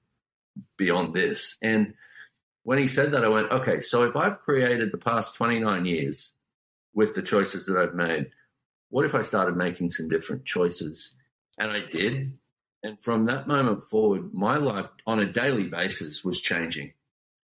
beyond 0.76 1.12
this. 1.12 1.58
And 1.60 1.94
when 2.64 2.78
he 2.78 2.88
said 2.88 3.12
that, 3.12 3.24
I 3.24 3.28
went, 3.28 3.52
okay, 3.52 3.80
so 3.80 4.02
if 4.02 4.16
I've 4.16 4.40
created 4.40 4.90
the 4.90 4.98
past 4.98 5.36
29 5.36 5.84
years 5.84 6.34
with 6.94 7.14
the 7.14 7.22
choices 7.22 7.66
that 7.66 7.76
I've 7.76 7.94
made, 7.94 8.30
what 8.90 9.04
if 9.04 9.14
I 9.14 9.22
started 9.22 9.56
making 9.56 9.90
some 9.90 10.08
different 10.08 10.44
choices? 10.44 11.14
And 11.58 11.70
I 11.70 11.80
did. 11.80 12.38
And 12.82 12.98
from 12.98 13.26
that 13.26 13.46
moment 13.46 13.84
forward, 13.84 14.32
my 14.32 14.56
life 14.56 14.88
on 15.06 15.20
a 15.20 15.30
daily 15.30 15.68
basis 15.68 16.24
was 16.24 16.40
changing 16.40 16.92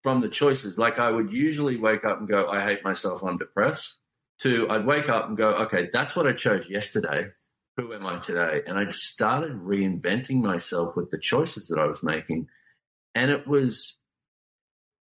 from 0.01 0.21
the 0.21 0.29
choices. 0.29 0.77
Like 0.77 0.99
I 0.99 1.11
would 1.11 1.31
usually 1.31 1.77
wake 1.77 2.03
up 2.05 2.19
and 2.19 2.27
go, 2.27 2.47
I 2.47 2.61
hate 2.63 2.83
myself, 2.83 3.23
I'm 3.23 3.37
depressed, 3.37 3.99
to 4.39 4.69
I'd 4.69 4.85
wake 4.85 5.09
up 5.09 5.27
and 5.27 5.37
go, 5.37 5.49
okay, 5.49 5.89
that's 5.93 6.15
what 6.15 6.27
I 6.27 6.33
chose 6.33 6.69
yesterday. 6.69 7.27
Who 7.77 7.93
am 7.93 8.05
I 8.05 8.17
today? 8.17 8.61
And 8.67 8.77
I'd 8.77 8.93
started 8.93 9.59
reinventing 9.59 10.41
myself 10.41 10.95
with 10.95 11.09
the 11.09 11.19
choices 11.19 11.67
that 11.67 11.79
I 11.79 11.85
was 11.85 12.03
making. 12.03 12.47
And 13.15 13.31
it 13.31 13.47
was, 13.47 13.99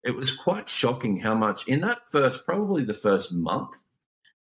it 0.03 0.15
was 0.15 0.35
quite 0.35 0.69
shocking 0.69 1.17
how 1.17 1.35
much 1.35 1.67
in 1.67 1.81
that 1.81 2.09
first, 2.09 2.45
probably 2.45 2.83
the 2.83 2.93
first 2.93 3.33
month, 3.33 3.75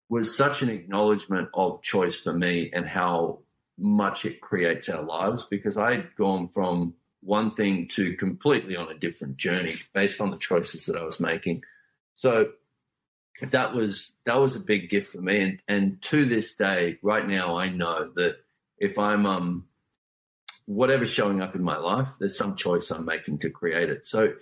was 0.08 0.36
such 0.36 0.62
an 0.62 0.70
acknowledgement 0.70 1.48
of 1.54 1.82
choice 1.82 2.18
for 2.18 2.32
me 2.32 2.70
and 2.72 2.86
how 2.86 3.40
much 3.76 4.24
it 4.24 4.40
creates 4.40 4.88
our 4.88 5.02
lives 5.02 5.46
because 5.46 5.76
I'd 5.76 6.14
gone 6.16 6.48
from 6.48 6.94
one 7.20 7.54
thing 7.54 7.88
to 7.88 8.14
completely 8.14 8.76
on 8.76 8.90
a 8.90 8.94
different 8.94 9.36
journey 9.36 9.74
based 9.92 10.20
on 10.20 10.30
the 10.30 10.38
choices 10.38 10.86
that 10.86 10.96
I 10.96 11.02
was 11.02 11.20
making. 11.20 11.62
So 12.14 12.52
that 13.50 13.74
was 13.74 14.12
that 14.26 14.40
was 14.40 14.56
a 14.56 14.60
big 14.60 14.88
gift 14.90 15.12
for 15.12 15.20
me 15.20 15.40
and 15.40 15.62
and 15.68 16.02
to 16.02 16.24
this 16.26 16.56
day 16.56 16.98
right 17.02 17.24
now 17.24 17.56
I 17.56 17.68
know 17.68 18.10
that 18.16 18.38
if 18.78 18.98
I'm 18.98 19.26
um 19.26 19.66
whatever's 20.66 21.10
showing 21.10 21.40
up 21.40 21.54
in 21.54 21.62
my 21.62 21.76
life 21.76 22.08
there's 22.18 22.36
some 22.36 22.56
choice 22.56 22.90
I'm 22.90 23.04
making 23.04 23.38
to 23.40 23.50
create 23.50 23.90
it. 23.90 24.06
So 24.06 24.32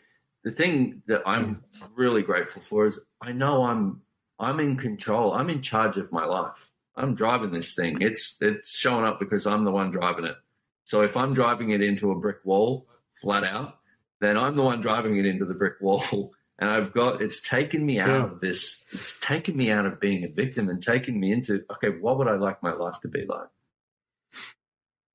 the 0.46 0.52
thing 0.52 1.02
that 1.08 1.22
I'm 1.26 1.64
really 1.96 2.22
grateful 2.22 2.62
for 2.62 2.86
is 2.86 3.00
I 3.20 3.32
know 3.32 3.64
I'm 3.64 4.02
I'm 4.38 4.60
in 4.60 4.76
control. 4.76 5.32
I'm 5.32 5.50
in 5.50 5.60
charge 5.60 5.96
of 5.96 6.12
my 6.12 6.24
life. 6.24 6.70
I'm 6.94 7.16
driving 7.16 7.50
this 7.50 7.74
thing. 7.74 7.98
It's 8.00 8.38
it's 8.40 8.78
showing 8.78 9.04
up 9.04 9.18
because 9.18 9.44
I'm 9.48 9.64
the 9.64 9.72
one 9.72 9.90
driving 9.90 10.24
it. 10.24 10.36
So 10.84 11.02
if 11.02 11.16
I'm 11.16 11.34
driving 11.34 11.70
it 11.70 11.82
into 11.82 12.12
a 12.12 12.14
brick 12.14 12.44
wall 12.44 12.86
flat 13.12 13.42
out, 13.42 13.78
then 14.20 14.38
I'm 14.38 14.54
the 14.54 14.62
one 14.62 14.80
driving 14.80 15.16
it 15.16 15.26
into 15.26 15.44
the 15.44 15.54
brick 15.54 15.74
wall. 15.80 16.32
And 16.58 16.70
I've 16.70 16.94
got 16.94 17.20
it's 17.20 17.46
taken 17.46 17.84
me 17.84 18.00
out 18.00 18.08
yeah. 18.08 18.24
of 18.24 18.40
this. 18.40 18.86
It's 18.90 19.20
taken 19.20 19.58
me 19.58 19.70
out 19.70 19.84
of 19.84 20.00
being 20.00 20.24
a 20.24 20.28
victim 20.28 20.70
and 20.70 20.82
taken 20.82 21.20
me 21.20 21.30
into 21.30 21.66
okay, 21.70 21.90
what 21.90 22.16
would 22.16 22.28
I 22.28 22.36
like 22.36 22.62
my 22.62 22.72
life 22.72 22.98
to 23.02 23.08
be 23.08 23.26
like? 23.26 23.48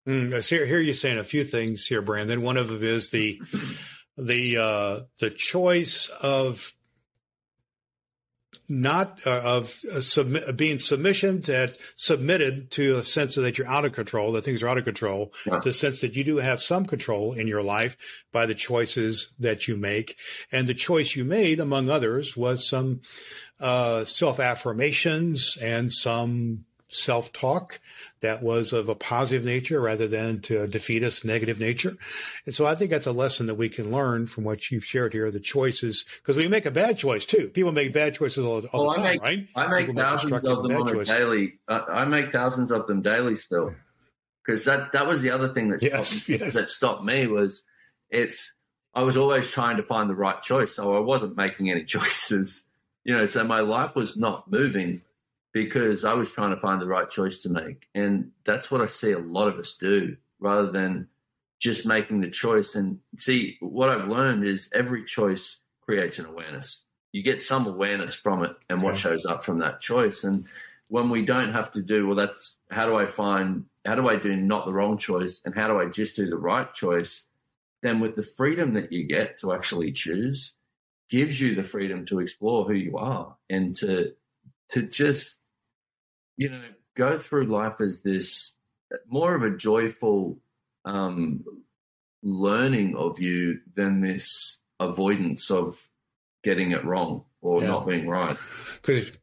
Mm, 0.08 0.36
I 0.36 0.42
hear, 0.42 0.68
hear 0.68 0.80
you 0.80 0.94
saying 0.94 1.18
a 1.18 1.24
few 1.24 1.44
things 1.44 1.88
here, 1.88 2.04
Brandon. 2.04 2.44
One 2.44 2.58
of 2.58 2.68
them 2.68 2.84
is 2.84 3.10
the 3.10 3.42
the 4.18 4.58
uh, 4.58 5.00
the 5.20 5.30
choice 5.30 6.10
of 6.22 6.74
not 8.72 9.20
uh, 9.28 9.42
of 9.44 9.80
uh, 9.92 9.98
submi- 9.98 10.56
being 10.56 10.80
submission 10.80 11.42
that 11.42 11.78
submitted 11.96 12.72
to 12.72 12.98
a 12.98 13.04
sense 13.04 13.36
that 13.36 13.58
you're 13.58 13.68
out 13.68 13.86
of 13.86 13.92
control, 13.92 14.32
that 14.32 14.44
things 14.44 14.64
are 14.64 14.70
out 14.70 14.78
of 14.78 14.86
control, 14.86 15.32
yeah. 15.46 15.60
the 15.60 15.74
sense 15.74 16.02
that 16.02 16.16
you 16.16 16.24
do 16.24 16.38
have 16.38 16.62
some 16.62 16.86
control 16.86 17.34
in 17.34 17.48
your 17.48 17.62
life 17.62 18.26
by 18.32 18.46
the 18.46 18.56
choices 18.56 19.34
that 19.40 19.68
you 19.68 19.76
make. 19.76 20.16
And 20.52 20.68
the 20.68 20.74
choice 20.74 21.16
you 21.16 21.26
made, 21.26 21.60
among 21.60 21.90
others, 21.90 22.38
was 22.38 22.68
some 22.68 23.02
uh, 23.60 24.06
self 24.06 24.40
affirmations 24.40 25.58
and 25.62 25.92
some 25.92 26.66
self 26.92 27.32
talk 27.32 27.80
that 28.20 28.44
was 28.44 28.74
of 28.74 28.90
a 28.90 28.96
positive 28.96 29.46
nature 29.46 29.80
rather 29.80 30.08
than 30.08 30.42
to 30.42 30.68
defeat 30.68 31.04
us 31.04 31.24
negative 31.24 31.60
nature. 31.60 31.96
And 32.46 32.54
so 32.54 32.66
I 32.66 32.76
think 32.76 32.92
that's 32.92 33.08
a 33.08 33.12
lesson 33.12 33.48
that 33.48 33.56
we 33.56 33.70
can 33.70 33.92
learn 33.92 34.28
from 34.28 34.44
what 34.44 34.70
you've 34.70 34.86
shared 34.86 35.14
here, 35.14 35.32
the 35.32 35.40
choices, 35.40 36.06
because 36.22 36.38
we 36.38 36.48
make 36.48 36.66
a 36.66 36.72
bad 36.72 36.98
choice 36.98 37.26
too. 37.26 37.50
People 37.50 37.72
make 37.72 37.94
bad 37.94 38.14
choices 38.14 38.44
all, 38.46 38.62
all 38.74 38.88
well, 38.88 38.92
the 38.92 38.98
time, 38.98 39.06
I 39.06 39.10
make, 39.10 39.22
right? 39.22 39.48
I 39.56 39.68
make 39.68 39.88
People 39.88 40.02
thousands 40.02 40.32
make 40.32 40.44
of 40.44 40.64
them 40.64 40.82
on 40.82 41.00
a 41.00 41.06
daily. 41.06 41.60
Uh, 41.68 41.82
I 41.90 42.06
make 42.06 42.32
thousands 42.32 42.72
of 42.72 42.88
them 42.88 43.02
daily 43.02 43.36
still. 43.36 43.74
Because 44.46 44.66
that, 44.66 44.92
that 44.92 45.08
was 45.08 45.22
the 45.22 45.30
other 45.30 45.54
thing 45.54 45.70
that 45.70 45.82
stopped, 45.82 45.94
yes, 45.94 46.30
yes. 46.30 46.54
that 46.54 46.70
stopped 46.70 47.04
me 47.04 47.28
was 47.28 47.64
it's, 48.10 48.56
I 48.94 49.04
was 49.04 49.16
always 49.16 49.50
trying 49.50 49.78
to 49.78 49.84
find 49.84 50.10
the 50.10 50.16
right 50.16 50.42
choice. 50.42 50.76
So 50.76 50.96
I 50.96 51.00
wasn't 51.00 51.38
making 51.38 51.72
any 51.72 51.84
choices, 51.86 52.66
you 53.04 53.16
know, 53.16 53.26
so 53.26 53.44
my 53.44 53.62
life 53.62 53.96
was 53.96 54.18
not 54.18 54.52
moving 54.52 55.02
because 55.54 56.06
I 56.06 56.14
was 56.14 56.32
trying 56.32 56.52
to 56.52 56.60
find 56.60 56.82
the 56.82 56.88
right 56.88 57.10
choice 57.10 57.40
to 57.40 57.50
make. 57.50 57.88
And 57.94 58.32
that's 58.46 58.72
what 58.72 58.82
I 58.82 58.86
see 58.86 59.12
a 59.12 59.20
lot 59.20 59.48
of 59.48 59.58
us 59.60 59.78
do 59.78 60.16
rather 60.40 60.72
than 60.72 61.08
just 61.60 61.86
making 61.86 62.22
the 62.22 62.30
choice. 62.30 62.76
And 62.76 63.00
see, 63.18 63.58
what 63.60 63.90
I've 63.90 64.08
learned 64.08 64.48
is 64.48 64.70
every 64.74 65.04
choice 65.04 65.62
creates 65.82 66.20
an 66.20 66.26
awareness. 66.26 66.86
You 67.12 67.24
get 67.24 67.42
some 67.42 67.68
awareness 67.68 68.16
from 68.16 68.44
it 68.44 68.56
and 68.70 68.82
what 68.82 68.98
shows 68.98 69.26
up 69.26 69.44
from 69.44 69.60
that 69.60 69.82
choice. 69.82 70.24
And 70.24 70.46
when 70.88 71.10
we 71.10 71.26
don't 71.26 71.52
have 71.52 71.72
to 71.74 71.82
do, 71.82 72.08
well, 72.08 72.16
that's 72.16 72.62
how 72.72 72.86
do 72.86 72.96
I 72.96 73.06
find, 73.06 73.66
how 73.86 73.96
do 73.96 74.08
I 74.08 74.16
do 74.16 74.36
not 74.36 74.66
the 74.66 74.74
wrong 74.74 74.98
choice 74.98 75.42
and 75.46 75.54
how 75.54 75.68
do 75.68 75.80
I 75.80 75.88
just 75.88 76.16
do 76.16 76.30
the 76.30 76.38
right 76.38 76.74
choice? 76.74 77.28
Then 77.82 78.00
with 78.00 78.16
the 78.16 78.24
freedom 78.24 78.74
that 78.76 78.92
you 78.92 79.06
get 79.08 79.38
to 79.40 79.54
actually 79.54 79.92
choose, 79.92 80.54
gives 81.10 81.42
you 81.42 81.56
the 81.56 81.64
freedom 81.64 82.06
to 82.06 82.20
explore 82.20 82.66
who 82.66 82.74
you 82.74 82.98
are 82.98 83.36
and 83.50 83.76
to 83.76 84.14
to 84.70 84.84
just 84.84 85.41
you 86.42 86.50
know, 86.50 86.62
go 86.96 87.20
through 87.20 87.46
life 87.46 87.80
as 87.82 88.02
this 88.02 88.56
more 89.08 89.36
of 89.36 89.44
a 89.44 89.56
joyful 89.56 90.40
um, 90.86 91.44
learning 92.24 92.96
of 92.96 93.20
you 93.20 93.60
than 93.76 94.02
this 94.02 94.64
avoidance 94.80 95.52
of 95.52 95.88
getting 96.44 96.72
it 96.72 96.84
wrong 96.84 97.26
or 97.42 97.62
yeah. 97.62 97.68
not 97.68 97.86
being 97.86 98.08
right. 98.08 98.38
Because 98.82 99.16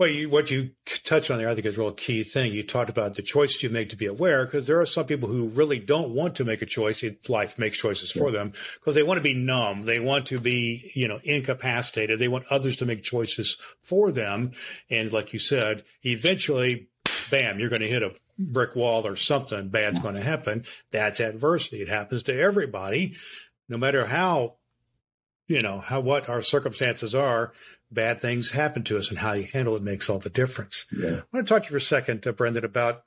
Well, 0.00 0.08
you, 0.08 0.30
what 0.30 0.50
you 0.50 0.70
touched 1.04 1.30
on 1.30 1.36
there, 1.36 1.50
I 1.50 1.54
think, 1.54 1.66
is 1.66 1.76
a 1.76 1.80
real 1.80 1.92
key 1.92 2.22
thing. 2.22 2.54
You 2.54 2.62
talked 2.62 2.88
about 2.88 3.16
the 3.16 3.22
choices 3.22 3.62
you 3.62 3.68
make 3.68 3.90
to 3.90 3.98
be 3.98 4.06
aware, 4.06 4.46
because 4.46 4.66
there 4.66 4.80
are 4.80 4.86
some 4.86 5.04
people 5.04 5.28
who 5.28 5.48
really 5.48 5.78
don't 5.78 6.14
want 6.14 6.36
to 6.36 6.44
make 6.46 6.62
a 6.62 6.66
choice. 6.66 7.04
Life 7.28 7.58
makes 7.58 7.76
choices 7.76 8.10
for 8.10 8.30
them 8.30 8.54
because 8.76 8.94
they 8.94 9.02
want 9.02 9.18
to 9.18 9.22
be 9.22 9.34
numb. 9.34 9.82
They 9.82 10.00
want 10.00 10.26
to 10.28 10.40
be, 10.40 10.90
you 10.94 11.06
know, 11.06 11.20
incapacitated. 11.24 12.18
They 12.18 12.28
want 12.28 12.46
others 12.48 12.78
to 12.78 12.86
make 12.86 13.02
choices 13.02 13.58
for 13.82 14.10
them. 14.10 14.52
And 14.88 15.12
like 15.12 15.34
you 15.34 15.38
said, 15.38 15.84
eventually, 16.02 16.88
bam, 17.30 17.58
you're 17.58 17.68
going 17.68 17.82
to 17.82 17.86
hit 17.86 18.02
a 18.02 18.14
brick 18.38 18.74
wall 18.74 19.06
or 19.06 19.16
something 19.16 19.68
bad's 19.68 20.00
going 20.00 20.14
to 20.14 20.22
happen. 20.22 20.64
That's 20.92 21.20
adversity. 21.20 21.82
It 21.82 21.88
happens 21.90 22.22
to 22.22 22.40
everybody, 22.40 23.16
no 23.68 23.76
matter 23.76 24.06
how, 24.06 24.54
you 25.46 25.60
know, 25.60 25.78
how, 25.78 26.00
what 26.00 26.30
our 26.30 26.40
circumstances 26.40 27.14
are 27.14 27.52
bad 27.90 28.20
things 28.20 28.50
happen 28.50 28.82
to 28.84 28.98
us 28.98 29.10
and 29.10 29.18
how 29.18 29.32
you 29.32 29.44
handle 29.44 29.76
it 29.76 29.82
makes 29.82 30.08
all 30.08 30.18
the 30.18 30.30
difference. 30.30 30.86
Yeah. 30.92 31.08
I 31.08 31.22
want 31.32 31.46
to 31.46 31.54
talk 31.54 31.62
to 31.62 31.66
you 31.66 31.70
for 31.70 31.76
a 31.76 31.80
second, 31.80 32.26
uh, 32.26 32.32
Brendan, 32.32 32.64
about 32.64 33.04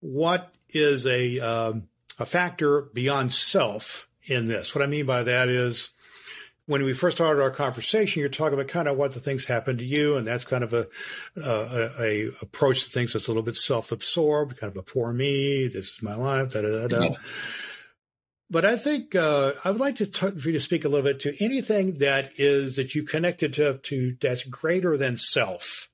what 0.00 0.52
is 0.70 1.06
a 1.06 1.40
um, 1.40 1.88
a 2.18 2.26
factor 2.26 2.82
beyond 2.82 3.32
self 3.32 4.08
in 4.28 4.46
this. 4.46 4.74
What 4.74 4.82
I 4.82 4.86
mean 4.86 5.06
by 5.06 5.22
that 5.22 5.48
is 5.48 5.90
when 6.66 6.84
we 6.84 6.92
first 6.92 7.16
started 7.16 7.40
our 7.40 7.50
conversation, 7.50 8.20
you're 8.20 8.28
talking 8.28 8.54
about 8.54 8.68
kind 8.68 8.88
of 8.88 8.96
what 8.96 9.14
the 9.14 9.20
things 9.20 9.44
happen 9.44 9.78
to 9.78 9.84
you, 9.84 10.16
and 10.16 10.26
that's 10.26 10.44
kind 10.44 10.64
of 10.64 10.72
a, 10.72 10.88
a, 11.36 11.90
a 12.00 12.30
approach 12.42 12.84
to 12.84 12.90
things 12.90 13.12
that's 13.12 13.28
a 13.28 13.30
little 13.30 13.42
bit 13.42 13.56
self-absorbed, 13.56 14.58
kind 14.58 14.70
of 14.70 14.76
a 14.76 14.82
poor 14.82 15.12
me. 15.12 15.68
This 15.68 15.92
is 15.92 16.02
my 16.02 16.16
life. 16.16 16.52
Da 16.52 16.62
da 16.62 16.68
da 16.68 16.88
da. 16.88 17.02
Yeah. 17.04 17.16
But 18.48 18.64
I 18.64 18.76
think 18.76 19.14
uh, 19.14 19.52
I 19.64 19.70
would 19.70 19.80
like 19.80 19.96
to 19.96 20.06
talk 20.06 20.38
for 20.38 20.48
you 20.48 20.54
to 20.54 20.60
speak 20.60 20.84
a 20.84 20.88
little 20.88 21.04
bit 21.04 21.20
to 21.20 21.44
anything 21.44 21.94
that 21.94 22.30
is 22.36 22.76
that 22.76 22.94
you 22.94 23.02
connected 23.02 23.54
to, 23.54 23.78
to 23.78 24.16
that's 24.20 24.44
greater 24.44 24.96
than 24.96 25.16
self. 25.16 25.88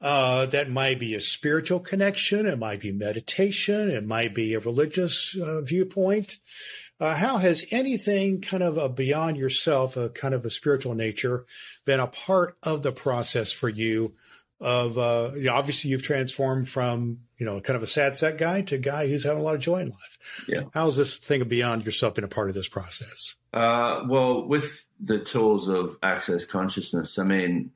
Uh, 0.00 0.46
that 0.46 0.68
might 0.68 0.98
be 0.98 1.14
a 1.14 1.20
spiritual 1.20 1.78
connection. 1.78 2.44
It 2.46 2.58
might 2.58 2.80
be 2.80 2.90
meditation. 2.90 3.88
It 3.88 4.04
might 4.04 4.34
be 4.34 4.54
a 4.54 4.58
religious 4.58 5.36
uh, 5.38 5.60
viewpoint. 5.60 6.38
Uh, 6.98 7.14
how 7.14 7.38
has 7.38 7.64
anything 7.70 8.40
kind 8.40 8.64
of 8.64 8.76
a 8.76 8.88
beyond 8.88 9.36
yourself, 9.36 9.96
a 9.96 10.08
kind 10.08 10.34
of 10.34 10.44
a 10.44 10.50
spiritual 10.50 10.94
nature, 10.94 11.46
been 11.84 12.00
a 12.00 12.08
part 12.08 12.56
of 12.64 12.82
the 12.82 12.92
process 12.92 13.52
for 13.52 13.68
you? 13.68 14.12
Of 14.62 14.96
uh, 14.96 15.30
you 15.34 15.44
know, 15.44 15.54
obviously, 15.54 15.90
you've 15.90 16.02
transformed 16.02 16.68
from 16.68 17.18
you 17.36 17.46
know 17.46 17.60
kind 17.60 17.76
of 17.76 17.82
a 17.82 17.86
sad 17.86 18.16
set 18.16 18.38
guy 18.38 18.62
to 18.62 18.76
a 18.76 18.78
guy 18.78 19.08
who's 19.08 19.24
having 19.24 19.40
a 19.40 19.42
lot 19.42 19.56
of 19.56 19.60
joy 19.60 19.80
in 19.80 19.88
life. 19.88 20.44
Yeah. 20.48 20.62
How's 20.72 20.96
this 20.96 21.16
thing 21.16 21.42
of 21.42 21.48
beyond 21.48 21.84
yourself 21.84 22.14
been 22.14 22.24
a 22.24 22.28
part 22.28 22.48
of 22.48 22.54
this 22.54 22.68
process? 22.68 23.34
Uh, 23.52 24.04
well, 24.08 24.46
with 24.46 24.86
the 25.00 25.18
tools 25.18 25.68
of 25.68 25.98
access 26.02 26.44
consciousness, 26.44 27.18
I 27.18 27.24
mean, 27.24 27.72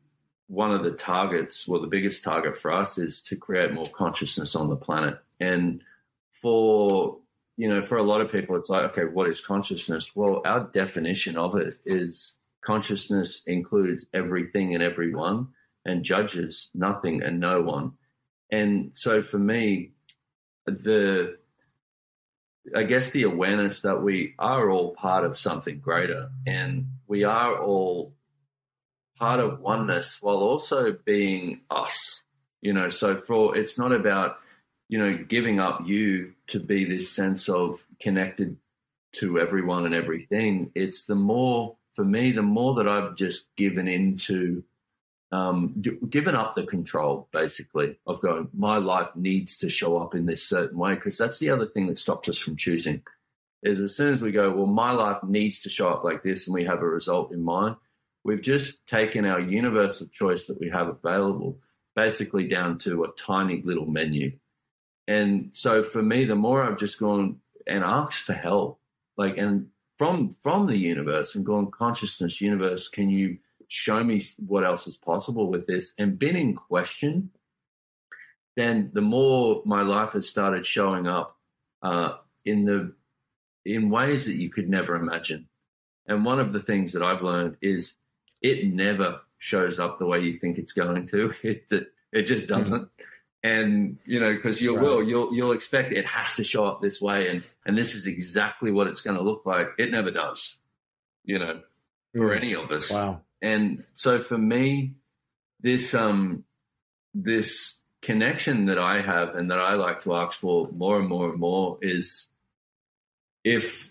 one 0.47 0.73
of 0.73 0.85
the 0.85 0.93
targets, 0.93 1.67
well, 1.67 1.81
the 1.81 1.89
biggest 1.89 2.23
target 2.23 2.57
for 2.57 2.73
us 2.73 2.99
is 2.99 3.21
to 3.23 3.37
create 3.37 3.73
more 3.73 3.89
consciousness 3.89 4.55
on 4.55 4.69
the 4.69 4.77
planet. 4.77 5.19
And 5.41 5.83
for 6.41 7.19
you 7.57 7.69
know, 7.69 7.83
for 7.83 7.97
a 7.97 8.03
lot 8.03 8.21
of 8.21 8.31
people, 8.31 8.57
it's 8.57 8.69
like, 8.69 8.91
okay, 8.91 9.05
what 9.05 9.29
is 9.29 9.41
consciousness? 9.41 10.15
Well, 10.15 10.43
our 10.45 10.69
definition 10.73 11.37
of 11.37 11.57
it 11.57 11.75
is 11.85 12.37
consciousness 12.61 13.43
includes 13.47 14.07
everything 14.13 14.75
and 14.75 14.83
everyone 14.83 15.49
and 15.87 16.05
judges 16.05 16.69
nothing 16.75 17.23
and 17.23 17.41
no 17.41 17.63
one. 17.63 17.93
And 18.51 18.91
so 18.95 19.23
for 19.23 19.39
me, 19.39 19.93
the 20.67 21.39
I 22.75 22.83
guess 22.83 23.11
the 23.11 23.23
awareness 23.23 23.83
that 23.83 24.03
we 24.03 24.35
are 24.39 24.69
all 24.69 24.93
part 24.95 25.25
of 25.25 25.39
something 25.39 25.79
greater 25.79 26.31
and 26.47 26.87
we 27.07 27.23
are 27.23 27.57
all 27.63 28.13
part 29.19 29.39
of 29.39 29.61
oneness 29.61 30.21
while 30.21 30.39
also 30.39 30.97
being 31.05 31.61
us. 31.71 32.25
You 32.61 32.73
know, 32.73 32.89
so 32.89 33.15
for 33.15 33.57
it's 33.57 33.79
not 33.79 33.93
about, 33.93 34.39
you 34.89 34.99
know, 34.99 35.17
giving 35.17 35.61
up 35.61 35.87
you 35.87 36.33
to 36.49 36.59
be 36.59 36.85
this 36.85 37.11
sense 37.11 37.49
of 37.49 37.85
connected 38.01 38.57
to 39.13 39.39
everyone 39.39 39.87
and 39.87 39.95
everything. 39.95 40.73
It's 40.75 41.05
the 41.05 41.15
more 41.15 41.77
for 41.95 42.05
me, 42.05 42.33
the 42.33 42.43
more 42.43 42.75
that 42.75 42.89
I've 42.89 43.15
just 43.15 43.55
given 43.57 43.89
into 43.89 44.65
um, 45.33 45.83
given 46.09 46.35
up 46.35 46.55
the 46.55 46.67
control 46.67 47.29
basically 47.33 47.99
of 48.07 48.21
going, 48.21 48.49
my 48.55 48.79
life 48.79 49.11
needs 49.17 49.57
to 49.59 49.69
show 49.69 49.99
up 49.99 50.15
in 50.15 50.27
this 50.27 50.47
certain 50.47 50.79
way. 50.79 50.95
Because 50.95 51.19
that's 51.19 51.39
the 51.39 51.51
other 51.51 51.67
thing 51.67 51.87
that 51.89 51.99
stops 51.99 52.29
us 52.29 52.39
from 52.39 52.57
choosing 52.57 53.03
is 53.63 53.81
as 53.81 53.97
soon 53.97 54.15
as 54.15 54.21
we 54.21 54.33
go, 54.33 54.51
well, 54.53 54.67
my 54.67 54.93
life 54.93 55.23
needs 55.23 55.61
to 55.63 55.71
show 55.71 55.89
up 55.89 56.05
like 56.05 56.23
this 56.23 56.47
and 56.47 56.55
we 56.55 56.65
have 56.65 56.83
a 56.83 56.89
result 56.89 57.33
in 57.33 57.43
mind, 57.43 57.77
we've 58.25 58.43
just 58.43 58.87
taken 58.87 59.25
our 59.25 59.41
universal 59.41 60.07
choice 60.09 60.47
that 60.47 60.61
we 60.61 60.71
have 60.71 60.89
available 60.89 61.59
basically 61.95 62.47
down 62.47 62.79
to 62.79 63.05
a 63.05 63.13
tiny 63.13 63.63
little 63.65 63.87
menu. 63.87 64.33
And 65.09 65.51
so 65.53 65.83
for 65.83 66.03
me, 66.03 66.25
the 66.25 66.35
more 66.35 66.63
I've 66.63 66.79
just 66.79 66.99
gone 66.99 67.41
and 67.67 67.83
asked 67.83 68.21
for 68.21 68.35
help, 68.35 68.81
like, 69.17 69.39
and 69.39 69.69
from, 69.99 70.31
from 70.43 70.67
the 70.67 70.77
universe 70.77 71.35
and 71.35 71.47
gone 71.47 71.71
consciousness 71.71 72.41
universe, 72.41 72.89
can 72.89 73.09
you, 73.09 73.39
show 73.69 74.03
me 74.03 74.21
what 74.47 74.65
else 74.65 74.87
is 74.87 74.97
possible 74.97 75.51
with 75.51 75.67
this 75.67 75.93
and 75.99 76.19
been 76.19 76.37
in 76.37 76.55
question, 76.55 77.31
then 78.57 78.91
the 78.93 79.01
more 79.01 79.63
my 79.65 79.83
life 79.83 80.13
has 80.13 80.29
started 80.29 80.67
showing 80.67 81.07
up 81.07 81.37
uh, 81.83 82.15
in 82.45 82.65
the 82.65 82.93
in 83.65 83.91
ways 83.91 84.27
that 84.27 84.37
you 84.37 84.49
could 84.49 84.69
never 84.69 84.95
imagine. 84.97 85.49
And 86.07 86.25
one 86.25 86.39
of 86.39 86.53
the 86.53 86.61
things 86.61 86.93
that 86.93 87.03
I've 87.03 87.23
learned 87.23 87.57
is 87.61 87.97
it 88.41 88.73
never 88.73 89.21
shows 89.39 89.79
up 89.79 89.99
the 89.99 90.07
way 90.07 90.21
you 90.21 90.39
think 90.39 90.59
it's 90.59 90.73
going 90.73 91.07
to. 91.09 91.35
It 91.43 91.67
it, 91.71 91.93
it 92.13 92.23
just 92.23 92.47
doesn't. 92.47 92.83
Mm-hmm. 92.83 93.03
And 93.43 93.99
you 94.07 94.19
know, 94.19 94.35
because 94.35 94.61
you 94.61 94.75
right. 94.75 94.83
will, 94.83 95.03
you'll 95.03 95.35
you'll 95.35 95.53
expect 95.53 95.93
it 95.93 96.07
has 96.07 96.35
to 96.37 96.45
show 96.45 96.65
up 96.65 96.81
this 96.81 97.01
way, 97.01 97.29
and 97.29 97.45
and 97.65 97.77
this 97.77 97.95
is 97.95 98.07
exactly 98.07 98.73
what 98.73 98.87
it's 98.87 99.03
going 99.03 99.17
to 99.17 99.23
look 99.23 99.47
like. 99.47 99.69
It 99.79 99.91
never 99.91 100.11
does. 100.11 100.59
You 101.25 101.39
know, 101.39 101.61
for 102.13 102.31
mm. 102.31 102.37
any 102.37 102.55
of 102.55 102.71
us. 102.71 102.91
Wow. 102.91 103.23
And 103.43 103.85
so 103.95 104.19
for 104.19 104.39
me, 104.39 104.95
this 105.61 105.95
um 105.95 106.45
this 107.15 107.83
connection 108.03 108.67
that 108.67 108.79
I 108.79 109.01
have 109.01 109.35
and 109.35 109.51
that 109.51 109.59
I 109.59 109.75
like 109.75 110.01
to 110.01 110.15
ask 110.15 110.39
for 110.39 110.69
more 110.71 110.99
and 110.99 111.09
more 111.09 111.31
and 111.31 111.41
more 111.41 111.79
is 111.83 112.29
if 113.43 113.91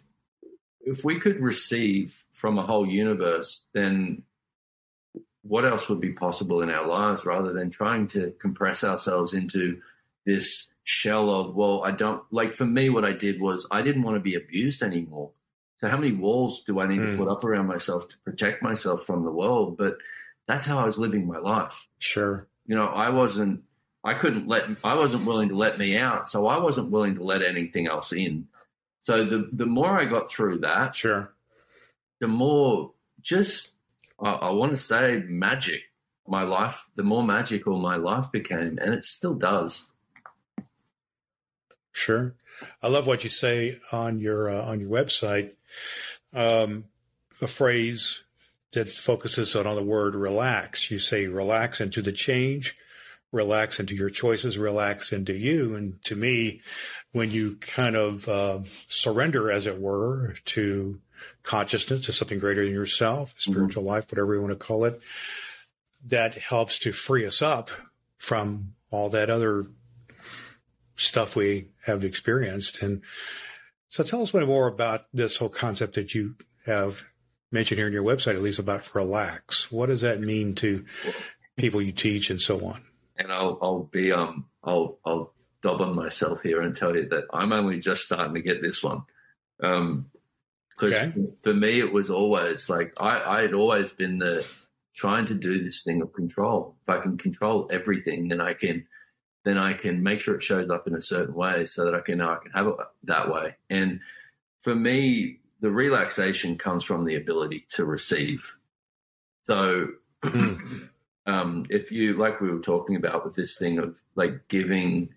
if 0.81 1.03
we 1.03 1.19
could 1.19 1.39
receive 1.41 2.25
from 2.33 2.59
a 2.59 2.65
whole 2.65 2.87
universe, 2.87 3.65
then 3.73 4.23
what 5.41 5.65
else 5.65 5.89
would 5.89 5.99
be 5.99 6.13
possible 6.13 6.61
in 6.61 6.69
our 6.69 6.87
lives 6.87 7.25
rather 7.25 7.53
than 7.53 7.69
trying 7.69 8.07
to 8.07 8.31
compress 8.39 8.83
ourselves 8.83 9.33
into 9.33 9.79
this 10.25 10.73
shell 10.83 11.29
of, 11.29 11.55
well, 11.55 11.83
I 11.83 11.91
don't 11.91 12.21
like 12.31 12.53
for 12.53 12.65
me, 12.65 12.89
what 12.89 13.05
I 13.05 13.13
did 13.13 13.41
was 13.41 13.67
I 13.69 13.81
didn't 13.81 14.03
want 14.03 14.15
to 14.15 14.21
be 14.21 14.35
abused 14.35 14.81
anymore. 14.81 15.31
So 15.77 15.87
how 15.87 15.97
many 15.97 16.13
walls 16.13 16.61
do 16.61 16.79
I 16.79 16.87
need 16.87 16.99
mm. 16.99 17.11
to 17.11 17.17
put 17.17 17.27
up 17.27 17.43
around 17.43 17.67
myself 17.67 18.07
to 18.09 18.17
protect 18.19 18.63
myself 18.63 19.05
from 19.05 19.23
the 19.23 19.31
world? 19.31 19.77
But 19.77 19.97
that's 20.47 20.65
how 20.65 20.79
I 20.79 20.85
was 20.85 20.97
living 20.97 21.27
my 21.27 21.39
life. 21.39 21.87
Sure. 21.99 22.47
You 22.65 22.75
know, 22.75 22.85
I 22.85 23.09
wasn't 23.09 23.63
I 24.05 24.13
couldn't 24.13 24.47
let 24.47 24.65
I 24.83 24.93
wasn't 24.95 25.25
willing 25.25 25.49
to 25.49 25.55
let 25.55 25.79
me 25.79 25.97
out, 25.97 26.29
so 26.29 26.47
I 26.47 26.59
wasn't 26.59 26.91
willing 26.91 27.15
to 27.15 27.23
let 27.23 27.41
anything 27.41 27.87
else 27.87 28.13
in. 28.13 28.47
So 29.01 29.25
the 29.25 29.49
the 29.51 29.65
more 29.65 29.99
I 29.99 30.05
got 30.05 30.29
through 30.29 30.59
that, 30.59 30.93
sure, 30.93 31.33
the 32.19 32.27
more 32.27 32.91
just 33.21 33.75
I, 34.21 34.31
I 34.31 34.51
want 34.51 34.73
to 34.73 34.77
say 34.77 35.23
magic 35.27 35.81
my 36.27 36.43
life, 36.43 36.87
the 36.95 37.03
more 37.03 37.23
magical 37.23 37.79
my 37.79 37.95
life 37.95 38.31
became, 38.31 38.77
and 38.79 38.93
it 38.93 39.05
still 39.05 39.33
does. 39.33 39.91
Sure, 41.91 42.35
I 42.83 42.87
love 42.87 43.07
what 43.07 43.23
you 43.23 43.29
say 43.31 43.79
on 43.91 44.19
your 44.19 44.49
uh, 44.49 44.65
on 44.65 44.79
your 44.79 44.89
website 44.89 45.53
um, 46.33 46.85
a 47.41 47.47
phrase 47.47 48.23
that 48.73 48.89
focuses 48.89 49.55
on, 49.55 49.65
on 49.65 49.75
the 49.75 49.83
word 49.83 50.15
relax. 50.15 50.91
You 50.91 50.99
say 50.99 51.27
relax 51.27 51.79
into 51.81 52.01
the 52.01 52.11
change, 52.11 52.75
relax 53.31 53.79
into 53.79 53.95
your 53.95 54.09
choices, 54.09 54.57
relax 54.57 55.11
into 55.11 55.33
you. 55.33 55.75
And 55.75 56.01
to 56.03 56.15
me, 56.15 56.61
when 57.11 57.31
you 57.31 57.57
kind 57.61 57.95
of 57.95 58.27
uh, 58.27 58.59
surrender, 58.87 59.51
as 59.51 59.65
it 59.65 59.79
were, 59.79 60.35
to 60.45 60.99
consciousness, 61.43 62.05
to 62.05 62.13
something 62.13 62.39
greater 62.39 62.63
than 62.63 62.73
yourself, 62.73 63.31
mm-hmm. 63.31 63.51
spiritual 63.51 63.83
mm-hmm. 63.83 63.91
life, 63.91 64.11
whatever 64.11 64.35
you 64.35 64.41
want 64.41 64.51
to 64.51 64.65
call 64.65 64.85
it, 64.85 64.99
that 66.05 66.35
helps 66.35 66.77
to 66.79 66.91
free 66.91 67.25
us 67.25 67.41
up 67.41 67.69
from 68.17 68.73
all 68.91 69.09
that 69.09 69.29
other 69.29 69.65
stuff 70.95 71.35
we 71.35 71.67
have 71.85 72.03
experienced. 72.03 72.81
And 72.81 73.01
so 73.95 74.03
tell 74.03 74.21
us 74.21 74.33
one 74.33 74.45
more 74.45 74.67
about 74.67 75.05
this 75.13 75.37
whole 75.37 75.47
concept 75.47 75.95
that 75.95 76.13
you 76.13 76.35
have 76.65 77.03
mentioned 77.49 77.77
here 77.77 77.87
on 77.87 77.93
your 77.93 78.03
website, 78.03 78.35
at 78.35 78.41
least 78.41 78.59
about 78.59 78.93
relax. 78.93 79.71
What 79.71 79.85
does 79.85 80.01
that 80.01 80.19
mean 80.19 80.53
to 80.55 80.83
people 81.55 81.81
you 81.81 81.93
teach 81.93 82.29
and 82.29 82.41
so 82.41 82.65
on? 82.65 82.81
And 83.17 83.31
I'll, 83.31 83.57
I'll 83.61 83.83
be, 83.83 84.11
um, 84.11 84.47
I'll, 84.61 84.99
I'll 85.05 85.33
dob 85.61 85.79
on 85.79 85.95
myself 85.95 86.41
here 86.43 86.59
and 86.59 86.75
tell 86.75 86.93
you 86.93 87.07
that 87.07 87.23
I'm 87.31 87.53
only 87.53 87.79
just 87.79 88.03
starting 88.03 88.33
to 88.33 88.41
get 88.41 88.61
this 88.61 88.83
one. 88.83 89.03
Um, 89.63 90.07
because 90.71 90.93
okay. 90.93 91.13
for 91.43 91.53
me, 91.53 91.79
it 91.79 91.93
was 91.93 92.09
always 92.09 92.69
like 92.69 93.01
I, 93.01 93.37
I 93.37 93.41
had 93.43 93.53
always 93.53 93.93
been 93.93 94.17
the 94.17 94.45
trying 94.93 95.27
to 95.27 95.35
do 95.35 95.63
this 95.63 95.83
thing 95.83 96.01
of 96.01 96.11
control. 96.11 96.75
If 96.85 96.89
I 96.89 97.01
can 97.01 97.17
control 97.17 97.69
everything, 97.71 98.27
then 98.27 98.41
I 98.41 98.55
can 98.55 98.87
then 99.45 99.57
I 99.57 99.73
can 99.73 100.03
make 100.03 100.19
sure 100.19 100.35
it 100.35 100.43
shows 100.43 100.69
up 100.69 100.87
in 100.87 100.95
a 100.95 101.01
certain 101.01 101.33
way 101.33 101.65
so 101.65 101.85
that 101.85 101.95
I 101.95 102.01
can 102.01 102.19
I 102.19 102.35
can 102.35 102.51
have 102.51 102.67
it 102.67 102.75
that 103.03 103.31
way. 103.31 103.55
And 103.69 104.01
for 104.59 104.75
me, 104.75 105.37
the 105.61 105.71
relaxation 105.71 106.57
comes 106.57 106.83
from 106.83 107.05
the 107.05 107.15
ability 107.15 107.65
to 107.75 107.85
receive. 107.85 108.55
So 109.43 109.89
um, 110.23 111.65
if 111.69 111.91
you 111.91 112.13
like 112.17 112.41
we 112.41 112.49
were 112.49 112.59
talking 112.59 112.97
about 112.97 113.23
with 113.23 113.35
this 113.35 113.57
thing 113.57 113.77
of 113.77 114.01
like 114.15 114.47
giving, 114.49 115.09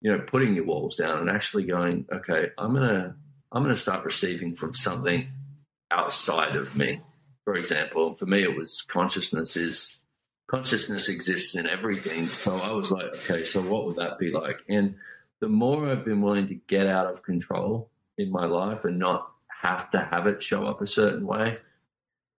you 0.00 0.12
know, 0.12 0.22
putting 0.26 0.54
your 0.54 0.66
walls 0.66 0.96
down 0.96 1.20
and 1.20 1.30
actually 1.30 1.64
going, 1.64 2.06
okay, 2.12 2.50
I'm 2.58 2.74
gonna 2.74 3.16
I'm 3.50 3.62
gonna 3.62 3.76
start 3.76 4.04
receiving 4.04 4.54
from 4.54 4.74
something 4.74 5.28
outside 5.90 6.56
of 6.56 6.76
me 6.76 7.00
for 7.44 7.54
example, 7.54 8.14
for 8.14 8.26
me, 8.26 8.42
it 8.42 8.56
was 8.56 8.82
consciousness 8.82 9.56
is 9.56 9.98
consciousness 10.46 11.08
exists 11.08 11.54
in 11.54 11.66
everything. 11.66 12.26
So 12.26 12.56
I 12.56 12.72
was 12.72 12.90
like, 12.90 13.14
okay, 13.14 13.44
so 13.44 13.62
what 13.62 13.86
would 13.86 13.96
that 13.96 14.18
be 14.18 14.30
like? 14.30 14.62
And 14.68 14.96
the 15.40 15.48
more 15.48 15.88
I've 15.88 16.04
been 16.04 16.20
willing 16.20 16.48
to 16.48 16.54
get 16.54 16.86
out 16.86 17.06
of 17.06 17.22
control 17.22 17.90
in 18.18 18.30
my 18.30 18.46
life 18.46 18.84
and 18.84 18.98
not 18.98 19.30
have 19.48 19.90
to 19.92 20.00
have 20.00 20.26
it 20.26 20.42
show 20.42 20.66
up 20.66 20.80
a 20.80 20.86
certain 20.86 21.26
way, 21.26 21.58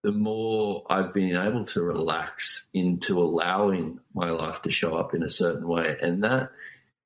the 0.03 0.13
more 0.13 0.85
I've 0.89 1.15
been 1.15 1.37
able 1.37 1.65
to 1.65 1.83
relax 1.83 2.67
into 2.75 3.19
allowing 3.21 4.01
my 4.15 4.31
life 4.31 4.63
to 4.63 4.71
show 4.71 4.97
up 4.97 5.15
in 5.15 5.23
a 5.23 5.29
certain 5.29 5.67
way. 5.67 5.97
And 6.01 6.23
that 6.23 6.51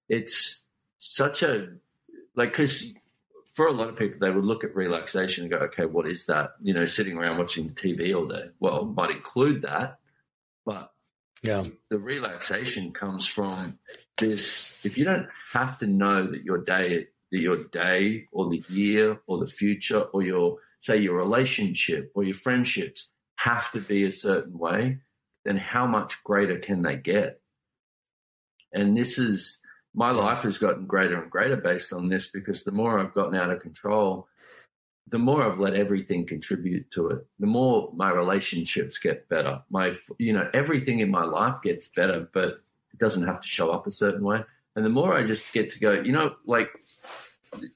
it's 0.09 0.67
such 0.99 1.43
a 1.43 1.69
like, 2.35 2.51
because 2.53 2.93
for 3.55 3.67
a 3.67 3.73
lot 3.73 3.89
of 3.89 3.97
people, 3.97 4.19
they 4.21 4.31
would 4.31 4.45
look 4.45 4.63
at 4.63 4.77
relaxation 4.77 5.45
and 5.45 5.51
go, 5.51 5.59
okay, 5.59 5.85
what 5.85 6.07
is 6.07 6.27
that? 6.27 6.53
You 6.61 6.75
know, 6.75 6.87
sitting 6.87 7.17
around 7.17 7.39
watching 7.39 7.71
TV 7.71 8.15
all 8.15 8.27
day. 8.27 8.51
Well, 8.61 8.85
might 8.85 9.11
include 9.11 9.63
that, 9.63 9.99
but 10.69 10.93
yeah, 11.43 11.65
the 11.89 11.99
relaxation 11.99 12.93
comes 12.93 13.27
from 13.27 13.79
this. 14.19 14.79
If 14.85 14.99
you 14.99 15.07
don't 15.07 15.27
have 15.55 15.79
to 15.79 15.87
know 15.87 16.31
that 16.31 16.45
your 16.45 16.59
day, 16.59 17.07
that 17.33 17.39
your 17.39 17.65
day 17.65 18.27
or 18.33 18.51
the 18.51 18.63
year 18.69 19.19
or 19.27 19.39
the 19.39 19.47
future 19.47 20.01
or 20.01 20.23
your, 20.23 20.59
say, 20.81 20.99
your 20.99 21.17
relationship 21.17 22.13
or 22.15 22.23
your 22.23 22.35
friendships 22.35 23.13
have 23.37 23.73
to 23.73 23.81
be 23.81 24.05
a 24.05 24.13
certain 24.13 24.59
way, 24.59 24.99
then 25.47 25.57
how 25.57 25.87
much 25.87 26.23
greater 26.23 26.59
can 26.59 26.83
they 26.83 26.97
get? 26.97 27.41
And 28.75 28.95
this 28.95 29.17
is, 29.17 29.63
my 29.95 30.11
life 30.11 30.43
has 30.43 30.59
gotten 30.59 30.85
greater 30.85 31.23
and 31.23 31.31
greater 31.31 31.57
based 31.57 31.95
on 31.95 32.11
this 32.11 32.31
because 32.31 32.65
the 32.65 32.73
more 32.73 33.01
I've 33.01 33.15
gotten 33.15 33.35
out 33.35 33.51
of 33.51 33.61
control, 33.61 34.29
the 35.11 35.18
more 35.18 35.42
I've 35.42 35.59
let 35.59 35.75
everything 35.75 36.27
contribute 36.27 36.90
to 36.92 37.09
it, 37.09 37.27
the 37.38 37.47
more 37.47 37.90
my 37.94 38.11
relationships 38.11 38.99
get 38.99 39.29
better. 39.29 39.62
My, 39.71 39.94
you 40.18 40.33
know, 40.33 40.49
everything 40.53 40.99
in 41.01 41.11
my 41.11 41.25
life 41.25 41.62
gets 41.62 41.88
better, 41.88 42.29
but 42.33 42.61
it 42.92 42.99
doesn't 42.99 43.27
have 43.27 43.40
to 43.40 43.47
show 43.47 43.71
up 43.71 43.87
a 43.87 43.90
certain 43.90 44.23
way. 44.23 44.42
And 44.77 44.85
the 44.85 44.90
more 44.90 45.14
I 45.14 45.25
just 45.25 45.53
get 45.53 45.73
to 45.73 45.81
go, 45.81 45.92
you 45.92 46.12
know, 46.12 46.37
like 46.47 46.68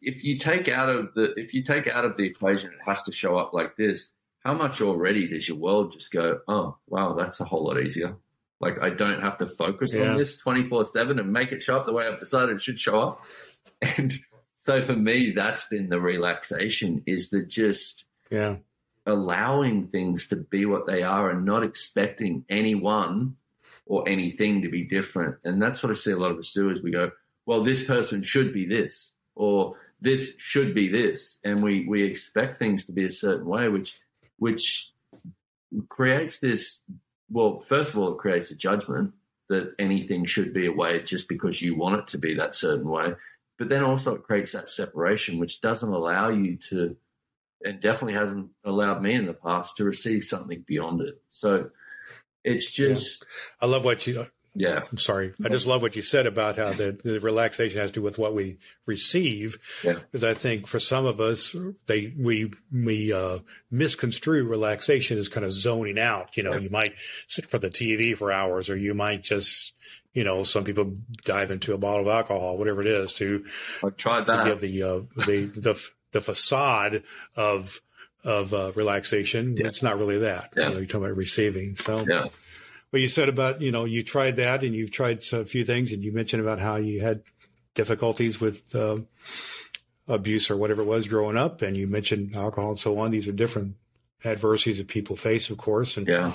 if 0.01 0.25
you 0.25 0.39
take 0.39 0.69
out 0.69 0.89
of 0.89 1.15
the 1.15 1.33
if 1.37 1.55
you 1.55 1.63
take 1.63 1.87
out 1.87 2.05
of 2.05 2.17
the 2.17 2.25
equation, 2.25 2.71
it 2.71 2.81
has 2.85 3.03
to 3.05 3.13
show 3.13 3.39
up 3.39 3.53
like 3.53 3.77
this. 3.77 4.11
How 4.45 4.55
much 4.55 4.81
already 4.81 5.29
does 5.29 5.49
your 5.49 5.57
world 5.57 5.93
just 5.93 6.11
go? 6.11 6.41
Oh, 6.49 6.77
wow, 6.89 7.15
that's 7.15 7.41
a 7.41 7.45
whole 7.45 7.65
lot 7.65 7.81
easier. 7.81 8.17
Like 8.61 8.83
I 8.83 8.91
don't 8.91 9.21
have 9.21 9.39
to 9.39 9.47
focus 9.47 9.95
yeah. 9.95 10.13
on 10.13 10.19
this 10.19 10.37
24 10.37 10.85
7 10.87 11.19
and 11.19 11.33
make 11.33 11.53
it 11.53 11.63
show 11.63 11.77
up 11.77 11.87
the 11.87 11.93
way 11.93 12.07
I've 12.07 12.21
decided 12.21 12.57
it 12.57 12.61
should 12.61 12.79
show 12.79 13.01
up. 13.01 13.23
And 13.97 14.13
so 14.65 14.83
for 14.83 14.95
me, 14.95 15.33
that's 15.35 15.69
been 15.69 15.89
the 15.89 16.01
relaxation 16.01 17.03
is 17.07 17.31
the 17.31 17.45
just 17.45 18.05
yeah 18.31 18.57
allowing 19.05 19.89
things 19.89 20.29
to 20.29 20.37
be 20.37 20.65
what 20.65 20.87
they 20.87 21.03
are 21.03 21.31
and 21.31 21.45
not 21.45 21.65
expecting 21.65 22.45
anyone 22.49 23.37
or 23.87 24.09
anything 24.09 24.63
to 24.63 24.69
be 24.69 24.85
different. 24.85 25.37
And 25.45 25.61
that's 25.61 25.83
what 25.83 25.91
I 25.91 25.95
see 25.95 26.13
a 26.13 26.17
lot 26.17 26.31
of 26.31 26.39
us 26.39 26.53
do 26.53 26.71
is 26.71 26.83
we 26.83 26.93
go, 26.93 27.11
well, 27.45 27.65
this 27.65 27.83
person 27.83 28.23
should 28.23 28.55
be 28.55 28.65
this, 28.65 29.17
or 29.35 29.75
this 30.01 30.35
should 30.39 30.73
be 30.73 30.89
this. 30.89 31.39
And 31.43 31.61
we, 31.65 31.85
we 31.89 32.05
expect 32.05 32.61
things 32.61 32.85
to 32.85 32.93
be 32.93 33.05
a 33.05 33.11
certain 33.11 33.47
way, 33.47 33.69
which, 33.69 33.99
which 34.39 34.93
creates 35.89 36.39
this 36.39 36.83
well, 37.33 37.61
first 37.61 37.93
of 37.93 37.99
all, 37.99 38.13
it 38.13 38.19
creates 38.19 38.51
a 38.51 38.55
judgment 38.55 39.15
that 39.49 39.75
anything 39.79 40.25
should 40.25 40.53
be 40.53 40.67
a 40.67 40.73
way 40.73 41.03
just 41.03 41.29
because 41.29 41.63
you 41.63 41.77
want 41.77 41.99
it 41.99 42.07
to 42.09 42.19
be 42.19 42.35
that 42.35 42.55
certain 42.55 42.89
way. 42.89 43.15
But 43.59 43.69
then 43.69 43.85
also 43.85 44.15
it 44.15 44.23
creates 44.23 44.53
that 44.53 44.69
separation, 44.69 45.39
which 45.39 45.61
doesn't 45.61 45.89
allow 45.89 46.31
you 46.31 46.57
to, 46.71 46.97
and 47.63 47.81
definitely 47.81 48.15
hasn't 48.15 48.51
allowed 48.65 49.03
me 49.03 49.15
in 49.15 49.27
the 49.27 49.35
past 49.35 49.77
to 49.77 49.85
receive 49.85 50.25
something 50.25 50.65
beyond 50.67 51.01
it. 51.01 51.23
So 51.29 51.71
it's 52.45 52.71
just. 52.71 53.25
Yeah. 53.61 53.67
I 53.67 53.71
love 53.71 53.85
what 53.85 54.07
you 54.07 54.25
yeah. 54.55 54.83
I'm 54.91 54.99
sorry. 54.99 55.33
I 55.43 55.49
just 55.49 55.67
love 55.67 55.81
what 55.81 55.97
you 55.97 56.03
said 56.03 56.27
about 56.27 56.57
how 56.57 56.73
the, 56.75 56.99
the 57.03 57.21
relaxation 57.21 57.81
has 57.81 57.91
to 57.91 57.95
do 57.95 58.03
with 58.03 58.19
what 58.19 58.35
we 58.35 58.59
receive. 58.85 59.57
Yeah. 59.83 59.95
Because 59.95 60.25
I 60.25 60.35
think 60.35 60.67
for 60.67 60.79
some 60.79 61.07
of 61.07 61.21
us, 61.21 61.57
they, 61.87 62.13
we, 62.21 62.53
we, 62.71 63.13
uh, 63.13 63.39
misconstrue 63.71 64.47
relaxation 64.47 65.17
as 65.17 65.31
kind 65.31 65.47
of 65.47 65.53
zoning 65.53 65.99
out. 65.99 66.37
You 66.37 66.43
know, 66.43 66.53
yeah. 66.53 66.61
you 66.61 66.71
might 66.71 66.95
sit 67.27 67.47
for 67.47 67.59
the 67.59 67.71
TV 67.71 68.15
for 68.15 68.31
hours 68.31 68.69
or 68.69 68.77
you 68.77 68.93
might 68.93 69.23
just, 69.23 69.73
you 70.13 70.25
know, 70.25 70.43
some 70.43 70.65
people 70.65 70.95
dive 71.25 71.51
into 71.51 71.75
a 71.75 71.79
bottle 71.79 72.09
of 72.09 72.15
alcohol, 72.15 72.59
whatever 72.59 72.81
it 72.81 72.87
is 72.87 73.15
to, 73.15 73.45
I 73.83 73.91
tried 73.91 74.27
that. 74.27 74.45
To 74.45 74.51
give 74.51 74.61
the, 74.61 74.83
uh, 74.83 75.01
the, 75.27 75.47
the, 75.47 75.89
the 76.13 76.21
facade 76.21 77.03
of, 77.37 77.81
of, 78.25 78.53
uh, 78.53 78.73
relaxation. 78.75 79.57
Yeah. 79.57 79.69
It's 79.69 79.83
not 79.83 79.99
really 79.99 80.19
that. 80.19 80.53
Yeah. 80.57 80.65
You 80.65 80.71
know, 80.71 80.77
you're 80.79 80.87
talking 80.87 81.07
about 81.07 81.17
receiving. 81.17 81.77
So, 81.77 82.05
yeah 82.07 82.27
well, 82.93 83.01
you 83.01 83.09
said 83.09 83.31
about, 83.31 83.63
you 83.63 83.73
know, 83.73 83.85
you 83.85 84.03
tried 84.03 84.37
that 84.37 84.63
and 84.63 84.75
you've 84.75 84.91
tried 84.91 85.23
a 85.33 85.45
few 85.47 85.65
things 85.65 85.93
and 85.93 86.05
you 86.05 86.13
mentioned 86.13 86.43
about 86.43 86.59
how 86.59 86.77
you 86.77 87.01
had 87.01 87.23
difficulties 87.75 88.39
with 88.39 88.75
uh, 88.75 88.99
abuse 90.07 90.51
or 90.51 90.59
whatever 90.59 90.83
it 90.83 90.87
was 90.87 91.09
growing 91.09 91.39
up. 91.39 91.63
And 91.63 91.75
you 91.75 91.87
mentioned 91.87 92.37
alcohol 92.37 92.71
and 92.71 92.79
so 92.79 92.99
on. 92.99 93.11
These 93.11 93.27
are 93.29 93.33
different 93.33 93.77
adversities 94.27 94.77
that 94.77 94.89
people 94.89 95.17
face, 95.17 95.49
of 95.49 95.57
course. 95.57 95.97
And 95.97 96.07
yeah 96.07 96.33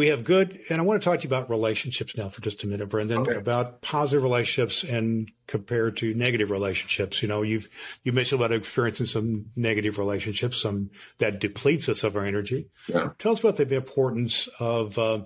we 0.00 0.06
have 0.06 0.24
good, 0.24 0.58
and 0.70 0.80
I 0.80 0.84
want 0.84 1.02
to 1.02 1.04
talk 1.06 1.20
to 1.20 1.24
you 1.24 1.28
about 1.28 1.50
relationships 1.50 2.16
now 2.16 2.30
for 2.30 2.40
just 2.40 2.64
a 2.64 2.66
minute, 2.66 2.88
Brendan, 2.88 3.18
okay. 3.18 3.34
about 3.34 3.82
positive 3.82 4.22
relationships 4.22 4.82
and 4.82 5.30
compared 5.46 5.98
to 5.98 6.14
negative 6.14 6.50
relationships. 6.50 7.20
You 7.20 7.28
know, 7.28 7.42
you've, 7.42 7.68
you 8.02 8.10
mentioned 8.12 8.40
about 8.40 8.56
experiencing 8.56 9.04
some 9.04 9.50
negative 9.56 9.98
relationships, 9.98 10.62
some 10.62 10.88
that 11.18 11.38
depletes 11.38 11.86
us 11.90 12.02
of 12.02 12.16
our 12.16 12.24
energy. 12.24 12.70
Yeah. 12.88 13.10
Tell 13.18 13.32
us 13.32 13.40
about 13.40 13.56
the 13.56 13.74
importance 13.74 14.48
of 14.58 14.98
uh, 14.98 15.24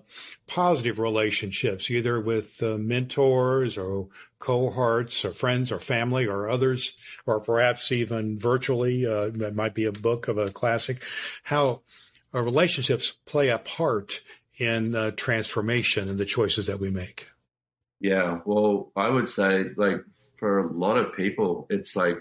positive 0.49 0.99
relationships, 0.99 1.89
either 1.89 2.19
with 2.19 2.61
uh, 2.61 2.77
mentors 2.77 3.79
or 3.79 4.09
cohorts 4.41 5.25
or 5.25 5.31
friends 5.31 5.71
or 5.71 5.79
family 5.79 6.27
or 6.27 6.49
others, 6.49 6.97
or 7.27 7.39
perhaps 7.39 7.93
even 7.93 8.37
virtually. 8.37 9.07
Uh, 9.07 9.27
it 9.27 9.55
might 9.55 9.75
be 9.75 9.85
a 9.85 9.93
book 9.93 10.27
of 10.27 10.37
a 10.37 10.51
classic. 10.51 11.01
How 11.45 11.83
uh, 12.35 12.43
relationships 12.43 13.13
play 13.25 13.51
a 13.51 13.59
part 13.59 14.21
in 14.59 15.15
transformation 15.17 16.09
and 16.09 16.19
the 16.19 16.25
choices 16.25 16.67
that 16.67 16.81
we 16.81 16.91
make? 16.91 17.29
Yeah, 18.01 18.41
well, 18.45 18.93
I 18.97 19.09
would 19.09 19.29
say, 19.29 19.67
like, 19.77 20.05
for 20.37 20.59
a 20.59 20.73
lot 20.73 20.97
of 20.99 21.15
people, 21.15 21.67
it's 21.71 21.97
like 21.97 22.19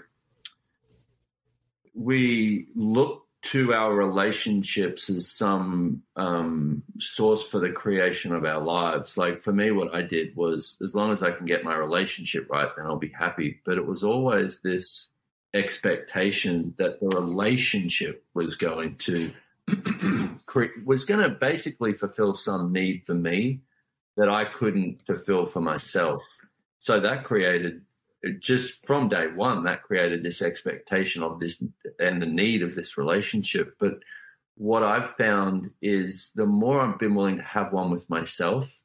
we 1.94 2.68
look 2.74 3.24
to 3.42 3.74
our 3.74 3.94
relationships 3.94 5.10
as 5.10 5.30
some 5.30 6.02
um, 6.16 6.82
source 6.98 7.46
for 7.46 7.60
the 7.60 7.70
creation 7.70 8.34
of 8.34 8.44
our 8.44 8.60
lives. 8.60 9.18
Like 9.18 9.42
for 9.42 9.52
me, 9.52 9.70
what 9.70 9.94
I 9.94 10.00
did 10.00 10.34
was 10.34 10.78
as 10.82 10.94
long 10.94 11.12
as 11.12 11.22
I 11.22 11.30
can 11.30 11.44
get 11.44 11.62
my 11.62 11.76
relationship 11.76 12.48
right, 12.50 12.68
then 12.74 12.86
I'll 12.86 12.96
be 12.96 13.10
happy. 13.10 13.60
But 13.66 13.76
it 13.76 13.86
was 13.86 14.02
always 14.02 14.60
this 14.60 15.10
expectation 15.52 16.74
that 16.78 17.00
the 17.00 17.08
relationship 17.08 18.24
was 18.32 18.56
going 18.56 18.96
to 18.96 19.30
was 20.84 21.04
going 21.04 21.20
to 21.20 21.30
basically 21.30 21.92
fulfill 21.92 22.34
some 22.34 22.72
need 22.72 23.04
for 23.06 23.14
me 23.14 23.60
that 24.16 24.28
I 24.28 24.44
couldn't 24.44 25.02
fulfill 25.06 25.46
for 25.46 25.60
myself. 25.60 26.22
So 26.78 27.00
that 27.00 27.24
created 27.24 27.82
just 28.38 28.86
from 28.86 29.08
day 29.08 29.26
one, 29.26 29.64
that 29.64 29.82
created 29.82 30.22
this 30.22 30.40
expectation 30.42 31.22
of 31.22 31.40
this 31.40 31.62
and 31.98 32.22
the 32.22 32.26
need 32.26 32.62
of 32.62 32.74
this 32.74 32.96
relationship. 32.96 33.76
But 33.78 33.98
what 34.56 34.82
I've 34.82 35.10
found 35.16 35.70
is 35.82 36.30
the 36.34 36.46
more 36.46 36.80
I've 36.80 36.98
been 36.98 37.14
willing 37.14 37.36
to 37.36 37.42
have 37.42 37.72
one 37.72 37.90
with 37.90 38.08
myself, 38.08 38.80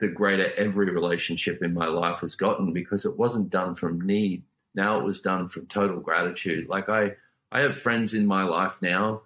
the 0.00 0.08
greater 0.08 0.52
every 0.54 0.90
relationship 0.90 1.62
in 1.62 1.74
my 1.74 1.86
life 1.86 2.20
has 2.20 2.34
gotten 2.34 2.72
because 2.72 3.04
it 3.04 3.18
wasn't 3.18 3.50
done 3.50 3.74
from 3.74 4.00
need. 4.00 4.44
Now 4.74 4.98
it 4.98 5.04
was 5.04 5.20
done 5.20 5.48
from 5.48 5.66
total 5.66 6.00
gratitude. 6.00 6.68
Like 6.68 6.88
I, 6.88 7.12
I 7.50 7.60
have 7.60 7.76
friends 7.76 8.14
in 8.14 8.26
my 8.26 8.44
life 8.44 8.78
now 8.80 9.22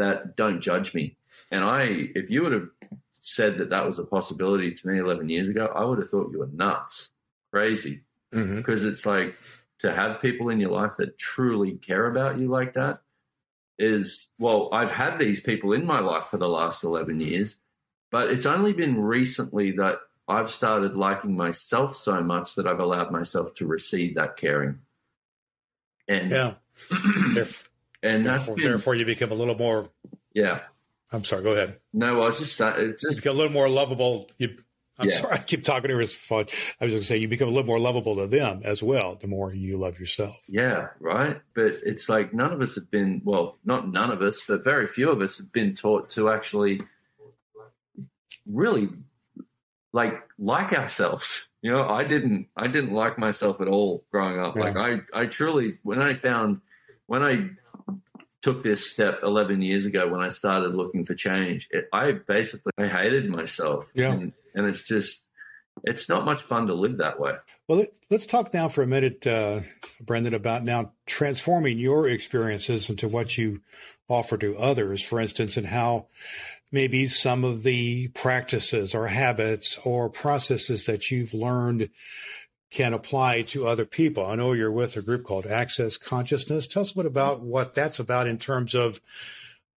that 0.00 0.36
don't 0.36 0.60
judge 0.60 0.94
me. 0.94 1.16
And 1.50 1.64
I, 1.64 2.08
if 2.14 2.30
you 2.30 2.42
would 2.42 2.52
have 2.52 2.68
said 3.12 3.58
that 3.58 3.70
that 3.70 3.86
was 3.86 3.98
a 3.98 4.04
possibility 4.04 4.72
to 4.72 4.88
me 4.88 4.98
11 4.98 5.28
years 5.28 5.48
ago, 5.48 5.70
I 5.74 5.84
would 5.84 5.98
have 5.98 6.10
thought 6.10 6.32
you 6.32 6.40
were 6.40 6.50
nuts, 6.52 7.10
crazy. 7.52 8.02
Mm-hmm. 8.34 8.58
Because 8.58 8.84
it's 8.84 9.06
like 9.06 9.34
to 9.80 9.92
have 9.92 10.22
people 10.22 10.50
in 10.50 10.60
your 10.60 10.70
life 10.70 10.96
that 10.98 11.18
truly 11.18 11.72
care 11.72 12.06
about 12.06 12.38
you 12.38 12.48
like 12.48 12.74
that, 12.74 13.00
is 13.78 14.28
well, 14.38 14.68
I've 14.72 14.92
had 14.92 15.18
these 15.18 15.40
people 15.40 15.72
in 15.72 15.86
my 15.86 16.00
life 16.00 16.26
for 16.26 16.36
the 16.36 16.48
last 16.48 16.84
11 16.84 17.18
years, 17.20 17.56
but 18.10 18.30
it's 18.30 18.46
only 18.46 18.72
been 18.72 19.00
recently 19.00 19.72
that 19.72 19.96
I've 20.28 20.50
started 20.50 20.96
liking 20.96 21.36
myself 21.36 21.96
so 21.96 22.20
much 22.20 22.54
that 22.54 22.66
I've 22.66 22.78
allowed 22.78 23.10
myself 23.10 23.54
to 23.54 23.66
receive 23.66 24.14
that 24.14 24.36
caring. 24.36 24.80
And 26.06 26.30
yeah, 26.30 26.54
and 28.02 28.24
that's 28.24 28.46
therefore, 28.46 28.56
been, 28.56 28.64
therefore 28.64 28.94
you 28.94 29.04
become 29.04 29.32
a 29.32 29.34
little 29.34 29.56
more. 29.56 29.88
Yeah, 30.34 30.60
I'm 31.12 31.24
sorry. 31.24 31.42
Go 31.42 31.52
ahead. 31.52 31.78
No, 31.92 32.20
I 32.22 32.26
was 32.26 32.38
just 32.38 32.56
saying, 32.56 32.74
it's 32.78 33.02
just 33.02 33.16
you 33.16 33.22
become 33.22 33.36
a 33.36 33.38
little 33.38 33.52
more 33.52 33.68
lovable. 33.68 34.30
You, 34.38 34.56
I'm 34.98 35.08
yeah. 35.08 35.16
sorry, 35.16 35.34
I 35.34 35.38
keep 35.38 35.64
talking 35.64 35.90
over 35.90 36.00
his 36.00 36.14
phone. 36.14 36.46
I 36.80 36.84
was 36.84 36.92
going 36.92 37.00
to 37.00 37.06
say 37.06 37.16
you 37.16 37.26
become 37.26 37.48
a 37.48 37.50
little 37.50 37.66
more 37.66 37.80
lovable 37.80 38.16
to 38.16 38.26
them 38.26 38.60
as 38.64 38.82
well. 38.82 39.16
The 39.16 39.28
more 39.28 39.52
you 39.52 39.78
love 39.78 39.98
yourself. 39.98 40.38
Yeah, 40.46 40.88
right. 41.00 41.40
But 41.54 41.78
it's 41.84 42.08
like 42.08 42.34
none 42.34 42.52
of 42.52 42.60
us 42.60 42.74
have 42.74 42.90
been. 42.90 43.22
Well, 43.24 43.58
not 43.64 43.90
none 43.90 44.10
of 44.10 44.20
us, 44.20 44.42
but 44.46 44.62
very 44.62 44.86
few 44.86 45.10
of 45.10 45.20
us 45.22 45.38
have 45.38 45.52
been 45.52 45.74
taught 45.74 46.10
to 46.10 46.28
actually 46.28 46.82
really 48.46 48.90
like 49.92 50.22
like 50.38 50.72
ourselves. 50.72 51.50
You 51.62 51.72
know, 51.72 51.88
I 51.88 52.04
didn't 52.04 52.48
I 52.56 52.66
didn't 52.66 52.92
like 52.92 53.18
myself 53.18 53.60
at 53.60 53.68
all 53.68 54.04
growing 54.10 54.38
up. 54.38 54.56
Yeah. 54.56 54.62
Like 54.62 54.76
I 54.76 55.00
I 55.22 55.26
truly 55.26 55.78
when 55.82 56.00
I 56.00 56.14
found 56.14 56.60
when 57.10 57.24
I 57.24 57.48
took 58.40 58.62
this 58.62 58.88
step 58.88 59.24
11 59.24 59.62
years 59.62 59.84
ago 59.84 60.06
when 60.06 60.20
I 60.20 60.28
started 60.28 60.76
looking 60.76 61.04
for 61.04 61.16
change, 61.16 61.66
it, 61.72 61.88
I 61.92 62.12
basically 62.12 62.70
I 62.78 62.86
hated 62.86 63.28
myself. 63.28 63.86
Yeah. 63.94 64.12
And, 64.12 64.32
and, 64.54 64.66
it's 64.66 64.84
just 64.84 65.28
it's 65.82 66.08
not 66.08 66.24
much 66.24 66.40
fun 66.40 66.68
to 66.68 66.74
live 66.74 66.98
that 66.98 67.18
way. 67.18 67.32
Well, 67.66 67.84
let's 68.10 68.26
talk 68.26 68.54
now 68.54 68.68
for 68.68 68.82
a 68.82 68.86
minute, 68.86 69.26
uh, 69.26 69.62
Brendan, 70.00 70.34
about 70.34 70.62
now 70.62 70.92
transforming 71.04 71.80
your 71.80 72.08
experiences 72.08 72.88
into 72.88 73.08
what 73.08 73.36
you 73.36 73.60
offer 74.08 74.38
to 74.38 74.56
others, 74.56 75.02
for 75.02 75.18
instance, 75.18 75.56
and 75.56 75.66
how 75.66 76.06
maybe 76.70 77.08
some 77.08 77.42
of 77.42 77.64
the 77.64 78.06
practices 78.08 78.94
or 78.94 79.08
habits 79.08 79.78
or 79.84 80.08
processes 80.08 80.86
that 80.86 81.10
you've 81.10 81.34
learned 81.34 81.90
can 82.70 82.94
apply 82.94 83.42
to 83.42 83.66
other 83.66 83.84
people. 83.84 84.24
I 84.24 84.36
know 84.36 84.52
you're 84.52 84.70
with 84.70 84.96
a 84.96 85.02
group 85.02 85.24
called 85.24 85.46
Access 85.46 85.96
Consciousness. 85.96 86.68
Tell 86.68 86.82
us 86.82 86.92
a 86.92 86.96
bit 86.96 87.06
about 87.06 87.40
what 87.40 87.74
that's 87.74 87.98
about 87.98 88.26
in 88.26 88.38
terms 88.38 88.74
of 88.74 89.00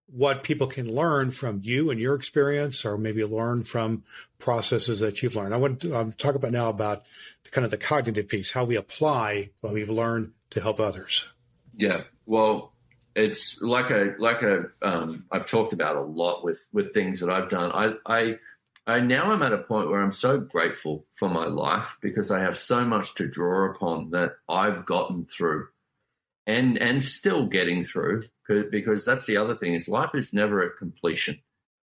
what 0.08 0.44
people 0.44 0.68
can 0.68 0.94
learn 0.94 1.32
from 1.32 1.62
you 1.64 1.90
and 1.90 2.00
your 2.00 2.14
experience, 2.14 2.86
or 2.86 2.98
maybe 2.98 3.24
learn 3.24 3.64
from 3.64 4.04
processes 4.38 5.00
that 5.00 5.24
you've 5.24 5.36
learned. 5.36 5.56
I 5.56 5.58
want 5.58 5.82
to 5.82 5.98
um, 5.98 6.12
talk 6.12 6.36
about 6.36 6.52
now 6.52 6.70
about 6.70 7.04
the, 7.44 7.50
kind 7.50 7.66
of 7.66 7.72
the 7.72 7.78
cognitive 7.78 8.28
piece, 8.28 8.52
how 8.52 8.64
we 8.64 8.76
apply 8.76 9.50
what 9.62 9.74
we've 9.74 9.90
learned 9.90 10.34
to 10.52 10.62
help 10.62 10.80
others. 10.80 11.34
Yeah. 11.76 12.02
Well, 12.28 12.74
it's 13.16 13.62
like 13.62 13.90
a 13.90 14.14
like 14.20 14.44
a 14.44 14.66
um, 14.82 15.26
I've 15.32 15.48
talked 15.48 15.74
about 15.74 15.96
a 15.96 16.02
lot 16.02 16.44
with 16.44 16.68
with 16.72 16.94
things 16.94 17.20
that 17.20 17.30
I've 17.30 17.50
done. 17.50 17.72
I 17.72 17.96
I 18.06 18.38
I 18.86 19.00
now 19.00 19.32
I'm 19.32 19.44
at 19.44 19.54
a 19.54 19.60
point 19.60 19.90
where 19.90 20.02
I'm 20.02 20.12
so 20.12 20.40
grateful 20.40 21.06
for 21.14 21.30
my 21.30 21.46
life 21.46 21.98
because 22.02 22.32
I 22.32 22.42
have 22.42 22.58
so 22.58 22.84
much 22.84 23.16
to 23.16 23.28
draw 23.28 23.72
upon 23.72 24.10
that 24.12 24.34
I've 24.50 24.86
gotten 24.86 25.26
through, 25.26 25.68
and 26.46 26.78
and 26.78 27.02
still 27.02 27.46
getting 27.46 27.84
through 27.84 28.26
because 28.72 29.06
that's 29.06 29.26
the 29.26 29.38
other 29.38 29.56
thing 29.56 29.74
is 29.74 29.88
life 29.88 30.14
is 30.14 30.34
never 30.34 30.62
at 30.64 30.78
completion. 30.78 31.40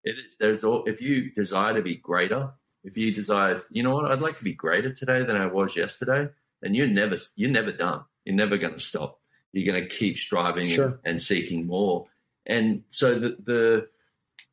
It 0.03 0.15
is 0.25 0.37
there's 0.37 0.63
all 0.63 0.83
if 0.85 1.01
you 1.01 1.31
desire 1.31 1.73
to 1.75 1.81
be 1.81 1.95
greater, 1.95 2.51
if 2.83 2.97
you 2.97 3.13
desire, 3.13 3.61
you 3.69 3.83
know 3.83 3.95
what, 3.95 4.11
I'd 4.11 4.21
like 4.21 4.37
to 4.39 4.43
be 4.43 4.53
greater 4.53 4.91
today 4.91 5.23
than 5.23 5.37
I 5.37 5.45
was 5.45 5.77
yesterday, 5.77 6.29
then 6.61 6.73
you're 6.73 6.87
never 6.87 7.17
you're 7.35 7.49
never 7.49 7.71
done. 7.71 8.03
You're 8.25 8.35
never 8.35 8.57
going 8.57 8.73
to 8.73 8.79
stop 8.79 9.21
you're 9.53 9.73
going 9.73 9.83
to 9.83 9.95
keep 9.95 10.17
striving 10.17 10.67
sure. 10.67 10.85
and, 10.85 10.99
and, 11.05 11.21
seeking 11.21 11.65
more. 11.65 12.05
And 12.45 12.83
so 12.89 13.19
the, 13.19 13.37
the 13.43 13.87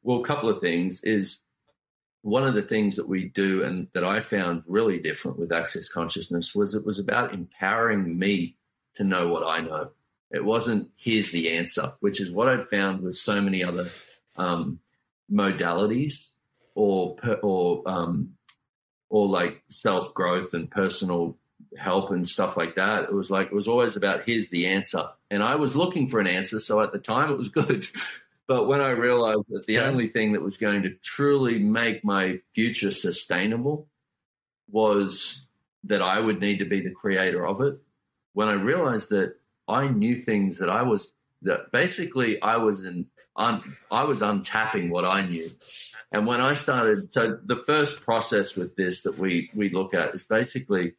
well, 0.03 0.21
a 0.21 0.25
couple 0.25 0.49
of 0.49 0.61
things 0.61 1.03
is 1.05 1.41
one 2.23 2.47
of 2.47 2.55
the 2.55 2.63
things 2.63 2.97
that 2.97 3.09
we 3.09 3.29
do 3.29 3.63
and 3.63 3.89
that 3.95 4.05
I 4.05 4.21
found 4.21 4.65
really 4.67 4.99
different 4.99 5.39
with 5.39 5.53
access 5.53 5.89
consciousness 5.89 6.55
was 6.55 6.75
it 6.75 6.85
was 6.85 6.99
about 6.99 7.33
empowering 7.33 8.19
me 8.19 8.57
to 8.95 9.05
know 9.05 9.29
what 9.29 9.47
I 9.47 9.61
know. 9.61 9.91
It 10.31 10.45
wasn't 10.45 10.91
here's 10.97 11.31
the 11.31 11.53
answer, 11.53 11.93
which 12.01 12.21
is 12.21 12.31
what 12.31 12.49
I'd 12.49 12.69
found 12.69 13.03
with 13.03 13.17
so 13.17 13.41
many 13.41 13.65
other 13.65 13.89
um, 14.37 14.81
modalities 15.33 16.31
or 16.75 17.17
or 17.43 17.83
um, 17.87 18.35
or 19.09 19.27
like 19.27 19.63
self 19.69 20.13
growth 20.13 20.53
and 20.55 20.71
personal 20.71 21.37
help 21.77 22.11
and 22.11 22.27
stuff 22.29 22.57
like 22.57 22.75
that. 22.77 23.05
It 23.05 23.15
was 23.15 23.31
like 23.31 23.47
it 23.47 23.55
was 23.55 23.69
always 23.69 23.97
about 23.97 24.25
here's 24.27 24.51
the 24.51 24.67
answer, 24.67 25.09
and 25.31 25.43
I 25.43 25.55
was 25.55 25.77
looking 25.77 26.09
for 26.09 26.21
an 26.21 26.27
answer. 26.27 26.61
So 26.61 26.81
at 26.83 26.93
the 26.93 26.99
time, 26.99 27.31
it 27.31 27.39
was 27.39 27.49
good. 27.49 27.87
But 28.49 28.67
when 28.67 28.81
I 28.81 28.91
realized 28.91 29.45
that 29.51 29.67
the 29.67 29.79
only 29.81 30.09
thing 30.09 30.33
that 30.33 30.43
was 30.43 30.57
going 30.57 30.83
to 30.83 30.95
truly 31.03 31.59
make 31.59 32.03
my 32.03 32.41
future 32.55 32.91
sustainable 32.91 33.89
was 34.71 35.43
that 35.85 36.01
I 36.01 36.19
would 36.19 36.41
need 36.41 36.59
to 36.59 36.65
be 36.65 36.81
the 36.81 36.91
creator 36.91 37.47
of 37.47 37.61
it, 37.61 37.79
when 38.33 38.49
I 38.49 38.55
realized 38.55 39.11
that 39.11 39.35
I 39.69 39.89
knew 39.89 40.17
things 40.17 40.59
that 40.59 40.71
I 40.71 40.83
was 40.83 41.13
that 41.43 41.71
basically 41.71 42.41
I 42.41 42.57
was 42.57 42.85
in 42.85 43.07
un, 43.37 43.77
I 43.91 44.05
was 44.05 44.21
untapping 44.21 44.89
what 44.89 45.05
I 45.05 45.27
knew. 45.27 45.51
And 46.11 46.27
when 46.27 46.41
I 46.41 46.55
started, 46.55 47.13
so 47.13 47.39
the 47.45 47.57
first 47.57 48.01
process 48.01 48.57
with 48.57 48.77
this 48.77 49.03
that 49.03 49.19
we 49.19 49.51
we 49.55 49.69
look 49.71 49.93
at 49.93 50.15
is 50.15 50.25
basically 50.25 50.95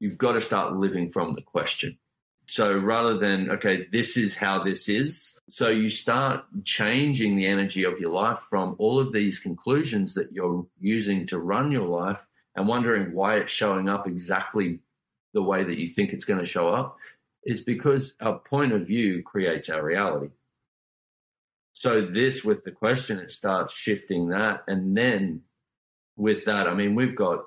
you've 0.00 0.18
got 0.18 0.32
to 0.32 0.40
start 0.40 0.74
living 0.76 1.10
from 1.10 1.32
the 1.32 1.42
question. 1.42 1.98
So 2.46 2.76
rather 2.76 3.18
than, 3.18 3.50
okay, 3.50 3.86
this 3.90 4.16
is 4.16 4.36
how 4.36 4.62
this 4.62 4.88
is. 4.88 5.36
So 5.48 5.68
you 5.68 5.88
start 5.88 6.44
changing 6.64 7.36
the 7.36 7.46
energy 7.46 7.84
of 7.84 7.98
your 7.98 8.10
life 8.10 8.40
from 8.50 8.76
all 8.78 8.98
of 8.98 9.12
these 9.12 9.38
conclusions 9.38 10.14
that 10.14 10.32
you're 10.32 10.66
using 10.80 11.26
to 11.28 11.38
run 11.38 11.70
your 11.70 11.88
life 11.88 12.20
and 12.54 12.68
wondering 12.68 13.14
why 13.14 13.36
it's 13.36 13.52
showing 13.52 13.88
up 13.88 14.06
exactly 14.06 14.80
the 15.32 15.42
way 15.42 15.64
that 15.64 15.78
you 15.78 15.88
think 15.88 16.12
it's 16.12 16.24
going 16.24 16.40
to 16.40 16.46
show 16.46 16.68
up 16.68 16.96
is 17.44 17.60
because 17.60 18.14
our 18.20 18.38
point 18.38 18.72
of 18.72 18.86
view 18.86 19.22
creates 19.22 19.68
our 19.68 19.84
reality. 19.84 20.30
So 21.72 22.06
this 22.06 22.44
with 22.44 22.64
the 22.64 22.70
question, 22.70 23.18
it 23.18 23.30
starts 23.30 23.74
shifting 23.74 24.28
that. 24.28 24.62
And 24.68 24.96
then 24.96 25.42
with 26.16 26.44
that, 26.44 26.68
I 26.68 26.74
mean, 26.74 26.94
we've 26.94 27.16
got 27.16 27.46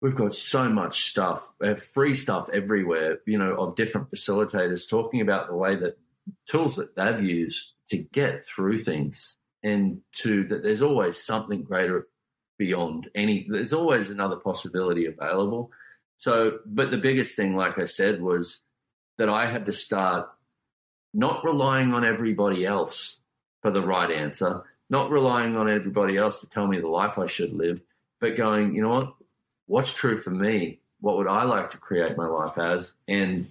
we've 0.00 0.14
got 0.14 0.34
so 0.34 0.68
much 0.68 1.10
stuff, 1.10 1.52
uh, 1.62 1.74
free 1.74 2.14
stuff 2.14 2.48
everywhere, 2.52 3.18
you 3.26 3.38
know, 3.38 3.54
of 3.54 3.74
different 3.74 4.10
facilitators 4.10 4.88
talking 4.88 5.20
about 5.20 5.48
the 5.48 5.56
way 5.56 5.74
that 5.76 5.98
tools 6.48 6.76
that 6.76 6.94
they've 6.94 7.22
used 7.22 7.72
to 7.90 7.98
get 7.98 8.44
through 8.44 8.84
things 8.84 9.36
and 9.62 10.00
to 10.12 10.44
that 10.44 10.62
there's 10.62 10.82
always 10.82 11.16
something 11.16 11.62
greater 11.62 12.06
beyond 12.58 13.08
any, 13.14 13.46
there's 13.48 13.72
always 13.72 14.10
another 14.10 14.36
possibility 14.36 15.06
available. 15.06 15.70
So, 16.16 16.58
but 16.66 16.90
the 16.90 16.96
biggest 16.96 17.34
thing, 17.36 17.56
like 17.56 17.80
I 17.80 17.84
said, 17.84 18.20
was 18.20 18.62
that 19.18 19.28
I 19.28 19.46
had 19.46 19.66
to 19.66 19.72
start 19.72 20.28
not 21.14 21.44
relying 21.44 21.92
on 21.92 22.04
everybody 22.04 22.64
else 22.64 23.20
for 23.62 23.70
the 23.70 23.82
right 23.82 24.10
answer, 24.10 24.62
not 24.90 25.10
relying 25.10 25.56
on 25.56 25.68
everybody 25.68 26.16
else 26.16 26.40
to 26.40 26.48
tell 26.48 26.66
me 26.66 26.80
the 26.80 26.88
life 26.88 27.18
I 27.18 27.26
should 27.26 27.52
live, 27.52 27.80
but 28.20 28.36
going, 28.36 28.74
you 28.74 28.82
know 28.82 28.88
what? 28.88 29.14
What's 29.68 29.94
true 29.94 30.16
for 30.16 30.30
me? 30.30 30.80
What 31.00 31.16
would 31.18 31.28
I 31.28 31.44
like 31.44 31.70
to 31.70 31.78
create 31.78 32.16
my 32.16 32.26
life 32.26 32.58
as? 32.58 32.94
And 33.06 33.48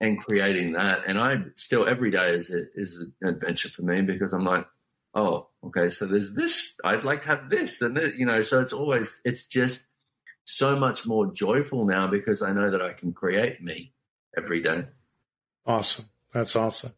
and 0.00 0.18
creating 0.20 0.72
that. 0.72 1.00
And 1.06 1.18
I 1.18 1.38
still 1.54 1.86
every 1.86 2.10
day 2.10 2.34
is 2.34 2.52
a, 2.52 2.64
is 2.74 2.98
an 3.20 3.28
adventure 3.28 3.70
for 3.70 3.82
me 3.82 4.02
because 4.02 4.32
I'm 4.32 4.44
like, 4.44 4.66
oh, 5.14 5.48
okay, 5.64 5.90
so 5.90 6.06
there's 6.06 6.32
this. 6.32 6.78
I'd 6.84 7.04
like 7.04 7.22
to 7.22 7.28
have 7.28 7.50
this, 7.50 7.82
and 7.82 7.96
this, 7.96 8.12
you 8.16 8.26
know, 8.26 8.42
so 8.42 8.60
it's 8.60 8.72
always 8.72 9.20
it's 9.24 9.46
just 9.46 9.86
so 10.44 10.76
much 10.76 11.06
more 11.06 11.32
joyful 11.32 11.86
now 11.86 12.08
because 12.08 12.42
I 12.42 12.52
know 12.52 12.70
that 12.70 12.82
I 12.82 12.92
can 12.92 13.12
create 13.12 13.62
me 13.62 13.92
every 14.36 14.62
day. 14.62 14.86
Awesome. 15.64 16.06
That's 16.32 16.56
awesome. 16.56 16.94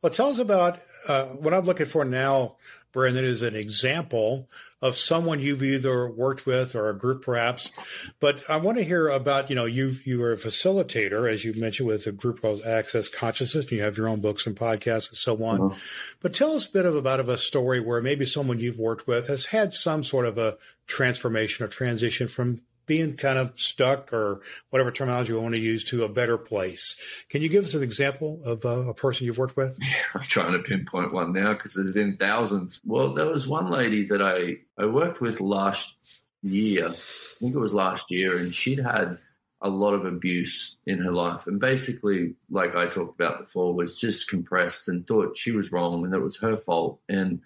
Well, 0.00 0.10
tell 0.10 0.28
us 0.28 0.38
about 0.38 0.80
uh, 1.06 1.26
what 1.26 1.52
I'm 1.52 1.64
looking 1.64 1.86
for 1.86 2.04
now, 2.04 2.56
Brendan, 2.92 3.24
is 3.24 3.42
an 3.42 3.54
example 3.54 4.48
of 4.82 4.96
someone 4.96 5.40
you've 5.40 5.62
either 5.62 6.08
worked 6.08 6.46
with 6.46 6.74
or 6.74 6.88
a 6.88 6.96
group 6.96 7.22
perhaps. 7.22 7.70
But 8.18 8.42
I 8.48 8.56
want 8.56 8.78
to 8.78 8.84
hear 8.84 9.08
about, 9.08 9.50
you 9.50 9.56
know, 9.56 9.66
you 9.66 9.92
you 10.04 10.22
are 10.22 10.32
a 10.32 10.36
facilitator, 10.36 11.30
as 11.30 11.44
you 11.44 11.52
mentioned, 11.54 11.88
with 11.88 12.06
a 12.06 12.12
group 12.12 12.40
called 12.40 12.62
Access 12.62 13.08
Consciousness, 13.08 13.64
and 13.66 13.72
you 13.72 13.82
have 13.82 13.96
your 13.96 14.08
own 14.08 14.20
books 14.20 14.46
and 14.46 14.56
podcasts 14.56 15.10
and 15.10 15.18
so 15.18 15.42
on. 15.44 15.58
Mm-hmm. 15.58 15.78
But 16.20 16.34
tell 16.34 16.52
us 16.52 16.66
a 16.66 16.72
bit 16.72 16.86
of 16.86 16.96
about 16.96 17.20
of 17.20 17.28
a 17.28 17.36
story 17.36 17.80
where 17.80 18.00
maybe 18.00 18.24
someone 18.24 18.60
you've 18.60 18.78
worked 18.78 19.06
with 19.06 19.28
has 19.28 19.46
had 19.46 19.72
some 19.72 20.02
sort 20.02 20.26
of 20.26 20.38
a 20.38 20.56
transformation 20.86 21.64
or 21.64 21.68
transition 21.68 22.26
from 22.28 22.62
being 22.90 23.16
kind 23.16 23.38
of 23.38 23.52
stuck 23.54 24.12
or 24.12 24.40
whatever 24.70 24.90
terminology 24.90 25.32
we 25.32 25.38
want 25.38 25.54
to 25.54 25.60
use 25.60 25.84
to 25.84 26.02
a 26.02 26.08
better 26.08 26.36
place. 26.36 27.00
Can 27.28 27.40
you 27.40 27.48
give 27.48 27.62
us 27.62 27.74
an 27.74 27.84
example 27.84 28.40
of 28.44 28.66
uh, 28.66 28.88
a 28.88 28.94
person 28.94 29.26
you've 29.26 29.38
worked 29.38 29.56
with? 29.56 29.78
Yeah, 29.80 29.94
I'm 30.16 30.22
trying 30.22 30.54
to 30.54 30.58
pinpoint 30.58 31.12
one 31.12 31.32
now 31.32 31.52
because 31.52 31.74
there's 31.74 31.92
been 31.92 32.16
thousands. 32.16 32.80
Well, 32.84 33.14
there 33.14 33.28
was 33.28 33.46
one 33.46 33.70
lady 33.70 34.08
that 34.08 34.20
I, 34.20 34.56
I 34.76 34.86
worked 34.86 35.20
with 35.20 35.40
last 35.40 35.94
year. 36.42 36.88
I 36.88 36.94
think 37.38 37.54
it 37.54 37.60
was 37.60 37.72
last 37.72 38.10
year, 38.10 38.36
and 38.36 38.52
she'd 38.52 38.80
had 38.80 39.18
a 39.62 39.68
lot 39.68 39.94
of 39.94 40.04
abuse 40.04 40.76
in 40.84 40.98
her 40.98 41.12
life. 41.12 41.46
And 41.46 41.60
basically, 41.60 42.34
like 42.50 42.74
I 42.74 42.86
talked 42.86 43.20
about 43.20 43.38
before, 43.38 43.72
was 43.72 43.94
just 43.94 44.28
compressed 44.28 44.88
and 44.88 45.06
thought 45.06 45.36
she 45.36 45.52
was 45.52 45.70
wrong 45.70 46.02
and 46.02 46.12
that 46.12 46.18
it 46.18 46.24
was 46.24 46.38
her 46.38 46.56
fault 46.56 46.98
and 47.08 47.42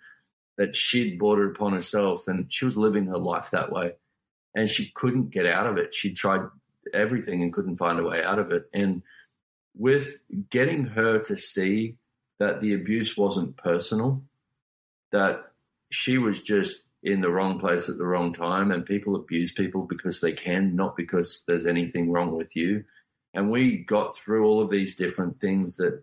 that 0.56 0.74
she'd 0.74 1.18
brought 1.18 1.40
it 1.40 1.50
upon 1.50 1.74
herself 1.74 2.28
and 2.28 2.46
she 2.48 2.64
was 2.64 2.78
living 2.78 3.08
her 3.08 3.18
life 3.18 3.50
that 3.50 3.70
way. 3.70 3.92
And 4.54 4.70
she 4.70 4.90
couldn't 4.90 5.30
get 5.30 5.46
out 5.46 5.66
of 5.66 5.78
it. 5.78 5.94
She 5.94 6.14
tried 6.14 6.42
everything 6.92 7.42
and 7.42 7.52
couldn't 7.52 7.76
find 7.76 7.98
a 7.98 8.04
way 8.04 8.22
out 8.22 8.38
of 8.38 8.52
it. 8.52 8.68
And 8.72 9.02
with 9.76 10.18
getting 10.50 10.86
her 10.86 11.18
to 11.20 11.36
see 11.36 11.96
that 12.38 12.60
the 12.60 12.74
abuse 12.74 13.16
wasn't 13.16 13.56
personal, 13.56 14.22
that 15.12 15.52
she 15.90 16.18
was 16.18 16.42
just 16.42 16.82
in 17.02 17.20
the 17.20 17.30
wrong 17.30 17.58
place 17.60 17.88
at 17.88 17.98
the 17.98 18.06
wrong 18.06 18.32
time 18.32 18.70
and 18.70 18.86
people 18.86 19.14
abuse 19.14 19.52
people 19.52 19.82
because 19.82 20.20
they 20.20 20.32
can, 20.32 20.74
not 20.74 20.96
because 20.96 21.44
there's 21.46 21.66
anything 21.66 22.10
wrong 22.10 22.34
with 22.34 22.56
you. 22.56 22.84
And 23.34 23.50
we 23.50 23.78
got 23.78 24.16
through 24.16 24.46
all 24.46 24.62
of 24.62 24.70
these 24.70 24.96
different 24.96 25.40
things 25.40 25.76
that, 25.76 26.02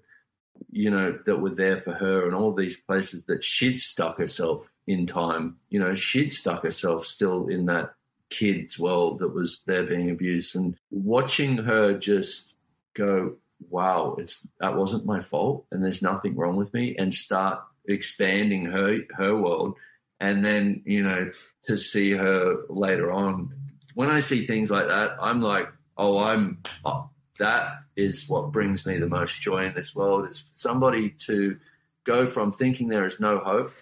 you 0.70 0.92
know, 0.92 1.18
that 1.26 1.38
were 1.38 1.56
there 1.56 1.78
for 1.78 1.94
her 1.94 2.26
and 2.26 2.36
all 2.36 2.54
these 2.54 2.80
places 2.80 3.26
that 3.26 3.44
she'd 3.44 3.80
stuck 3.80 4.18
herself 4.18 4.70
in 4.86 5.08
time. 5.08 5.58
You 5.70 5.80
know, 5.80 5.96
she'd 5.96 6.32
stuck 6.32 6.64
herself 6.64 7.06
still 7.06 7.48
in 7.48 7.66
that 7.66 7.94
kid's 8.32 8.80
world 8.80 9.20
that 9.20 9.36
was 9.36 9.64
there 9.68 9.84
being 9.84 10.10
abused. 10.10 10.56
And 10.56 10.76
watching 10.90 11.58
her 11.58 11.94
just 11.98 12.56
go, 12.96 13.36
wow, 13.70 14.16
it's 14.18 14.48
that 14.60 14.76
wasn't 14.76 15.06
my 15.06 15.20
fault 15.20 15.66
and 15.72 15.84
there's 15.84 16.02
nothing 16.02 16.36
wrong 16.36 16.56
with 16.56 16.74
me 16.74 16.96
and 16.98 17.14
start 17.14 17.62
expanding 17.88 18.66
her 18.66 19.00
her 19.12 19.36
world. 19.36 19.76
And 20.20 20.44
then 20.44 20.82
you 20.86 21.04
know 21.04 21.32
to 21.68 21.78
see 21.78 22.12
her 22.12 22.58
later 22.70 23.12
on. 23.12 23.54
When 23.94 24.10
i 24.10 24.22
see 24.22 24.48
things 24.48 24.72
like 24.72 24.88
that 24.88 25.18
i'm 25.20 25.42
like 25.42 25.68
oh 25.98 26.18
i'm 26.20 26.64
oh, 26.86 27.10
that 27.40 27.82
is 27.96 28.30
what 28.30 28.52
brings 28.52 28.86
me 28.86 28.98
the 28.98 29.08
most 29.08 29.42
joy 29.42 29.66
in 29.66 29.74
this 29.74 29.96
world. 29.96 30.30
Is 30.30 30.40
for 30.40 30.54
somebody 30.54 31.10
to 31.26 31.58
go 32.04 32.26
from 32.26 32.52
thinking 32.52 32.88
there 32.88 33.06
is 33.06 33.20
no 33.20 33.40
hope 33.40 33.74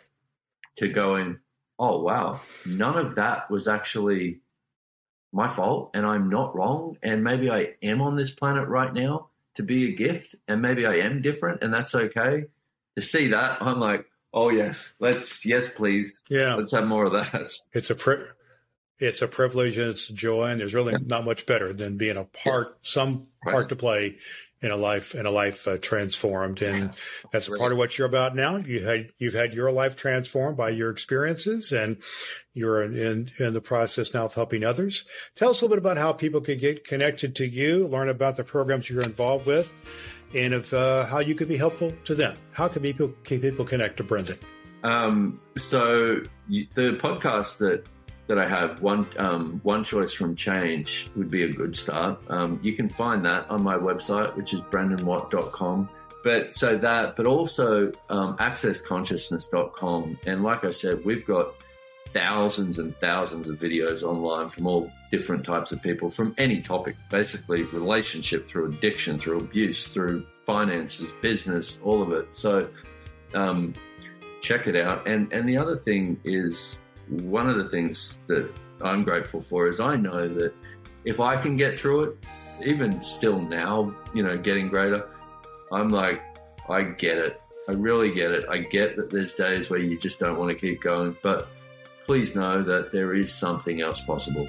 to 0.77 0.87
going 0.87 1.39
oh 1.79 2.01
wow 2.01 2.39
none 2.65 2.97
of 2.97 3.15
that 3.15 3.49
was 3.49 3.67
actually 3.67 4.39
my 5.31 5.47
fault 5.47 5.91
and 5.93 6.05
i'm 6.05 6.29
not 6.29 6.55
wrong 6.55 6.97
and 7.01 7.23
maybe 7.23 7.49
i 7.49 7.73
am 7.81 8.01
on 8.01 8.15
this 8.15 8.31
planet 8.31 8.67
right 8.67 8.93
now 8.93 9.27
to 9.55 9.63
be 9.63 9.89
a 9.91 9.95
gift 9.95 10.35
and 10.47 10.61
maybe 10.61 10.85
i 10.85 10.95
am 10.95 11.21
different 11.21 11.63
and 11.63 11.73
that's 11.73 11.95
okay 11.95 12.45
to 12.95 13.01
see 13.01 13.29
that 13.29 13.61
i'm 13.61 13.79
like 13.79 14.05
Oh 14.33 14.49
yes, 14.49 14.93
let's 14.99 15.45
yes 15.45 15.69
please. 15.69 16.21
Yeah, 16.29 16.55
let's 16.55 16.71
have 16.71 16.87
more 16.87 17.05
of 17.05 17.13
that. 17.13 17.51
It's 17.73 17.89
a 17.89 17.95
pri- 17.95 18.25
it's 18.99 19.21
a 19.21 19.27
privilege 19.27 19.77
and 19.77 19.89
it's 19.89 20.09
a 20.09 20.13
joy, 20.13 20.45
and 20.45 20.59
there's 20.59 20.73
really 20.73 20.93
yeah. 20.93 20.99
not 21.05 21.25
much 21.25 21.45
better 21.45 21.73
than 21.73 21.97
being 21.97 22.17
a 22.17 22.25
part, 22.25 22.77
some 22.81 23.27
part 23.43 23.55
right. 23.55 23.69
to 23.69 23.75
play 23.75 24.17
in 24.61 24.71
a 24.71 24.75
life 24.75 25.15
in 25.15 25.25
a 25.25 25.31
life 25.31 25.67
uh, 25.67 25.77
transformed, 25.77 26.61
and 26.61 26.77
yeah. 26.77 26.91
that's 27.31 27.47
right. 27.47 27.59
part 27.59 27.71
of 27.71 27.77
what 27.77 27.97
you're 27.97 28.07
about 28.07 28.35
now. 28.35 28.57
You 28.57 28.85
had 28.85 29.11
you've 29.17 29.33
had 29.33 29.53
your 29.53 29.71
life 29.71 29.95
transformed 29.95 30.57
by 30.57 30.69
your 30.69 30.89
experiences, 30.89 31.71
and 31.71 31.97
you're 32.53 32.83
in 32.83 33.29
in 33.39 33.53
the 33.53 33.61
process 33.61 34.13
now 34.13 34.25
of 34.25 34.33
helping 34.33 34.63
others. 34.63 35.05
Tell 35.35 35.49
us 35.51 35.61
a 35.61 35.65
little 35.65 35.77
bit 35.77 35.81
about 35.81 35.97
how 35.97 36.11
people 36.11 36.41
could 36.41 36.59
get 36.59 36.83
connected 36.83 37.35
to 37.37 37.47
you, 37.47 37.87
learn 37.87 38.09
about 38.09 38.35
the 38.35 38.43
programs 38.43 38.89
you're 38.89 39.01
involved 39.01 39.45
with 39.45 39.73
and 40.35 40.53
of 40.53 40.73
uh, 40.73 41.05
how 41.05 41.19
you 41.19 41.35
could 41.35 41.47
be 41.47 41.57
helpful 41.57 41.91
to 42.05 42.15
them. 42.15 42.35
How 42.51 42.67
can 42.67 42.81
people, 42.81 43.13
can 43.23 43.39
people 43.39 43.65
connect 43.65 43.97
to 43.97 44.03
Brendon? 44.03 44.37
Um, 44.83 45.39
so 45.57 46.21
you, 46.47 46.67
the 46.73 46.91
podcast 46.91 47.57
that 47.57 47.85
that 48.29 48.37
I 48.37 48.47
have, 48.47 48.81
one 48.81 49.07
um, 49.17 49.59
one 49.63 49.83
choice 49.83 50.13
from 50.13 50.35
change 50.35 51.09
would 51.15 51.31
be 51.31 51.43
a 51.43 51.51
good 51.51 51.75
start. 51.75 52.21
Um, 52.29 52.59
you 52.61 52.73
can 52.73 52.87
find 52.87 53.25
that 53.25 53.49
on 53.49 53.63
my 53.63 53.75
website, 53.75 54.35
which 54.37 54.53
is 54.53 54.61
brendonwatt.com. 54.61 55.89
But 56.23 56.53
so 56.53 56.77
that, 56.77 57.15
but 57.15 57.25
also 57.25 57.91
um, 58.09 58.37
accessconsciousness.com. 58.37 60.19
And 60.27 60.43
like 60.43 60.63
I 60.63 60.69
said, 60.69 61.03
we've 61.03 61.25
got 61.25 61.55
thousands 62.13 62.77
and 62.77 62.95
thousands 62.97 63.49
of 63.49 63.57
videos 63.57 64.03
online 64.03 64.49
from 64.49 64.67
all 64.67 64.91
different 65.11 65.43
types 65.43 65.71
of 65.71 65.81
people 65.81 66.11
from 66.11 66.35
any 66.37 66.61
topic, 66.61 66.97
basically 67.09 67.63
relationship 67.63 68.47
through 68.47 68.67
addiction, 68.69 69.17
through 69.17 69.37
abuse, 69.37 69.87
through 69.87 70.23
finances, 70.45 71.11
business, 71.21 71.79
all 71.83 72.03
of 72.03 72.11
it. 72.11 72.27
So 72.35 72.69
um, 73.33 73.73
check 74.41 74.67
it 74.67 74.75
out. 74.75 75.07
And 75.07 75.33
and 75.33 75.49
the 75.49 75.57
other 75.57 75.77
thing 75.77 76.19
is 76.23 76.79
one 77.09 77.49
of 77.49 77.57
the 77.57 77.69
things 77.69 78.17
that 78.27 78.51
I'm 78.81 79.01
grateful 79.01 79.41
for 79.41 79.67
is 79.67 79.79
I 79.79 79.95
know 79.95 80.27
that 80.27 80.53
if 81.05 81.19
I 81.19 81.37
can 81.37 81.57
get 81.57 81.77
through 81.77 82.03
it, 82.03 82.17
even 82.63 83.01
still 83.01 83.41
now, 83.41 83.95
you 84.13 84.23
know, 84.23 84.37
getting 84.37 84.67
greater, 84.67 85.07
I'm 85.71 85.89
like, 85.89 86.21
I 86.67 86.83
get 86.83 87.17
it. 87.17 87.41
I 87.67 87.73
really 87.73 88.13
get 88.13 88.31
it. 88.31 88.45
I 88.49 88.59
get 88.59 88.95
that 88.97 89.09
there's 89.09 89.33
days 89.33 89.69
where 89.69 89.79
you 89.79 89.97
just 89.97 90.19
don't 90.19 90.37
want 90.37 90.49
to 90.49 90.55
keep 90.55 90.81
going, 90.81 91.15
but 91.21 91.47
please 92.05 92.35
know 92.35 92.63
that 92.63 92.91
there 92.91 93.13
is 93.13 93.33
something 93.33 93.81
else 93.81 94.01
possible. 94.01 94.47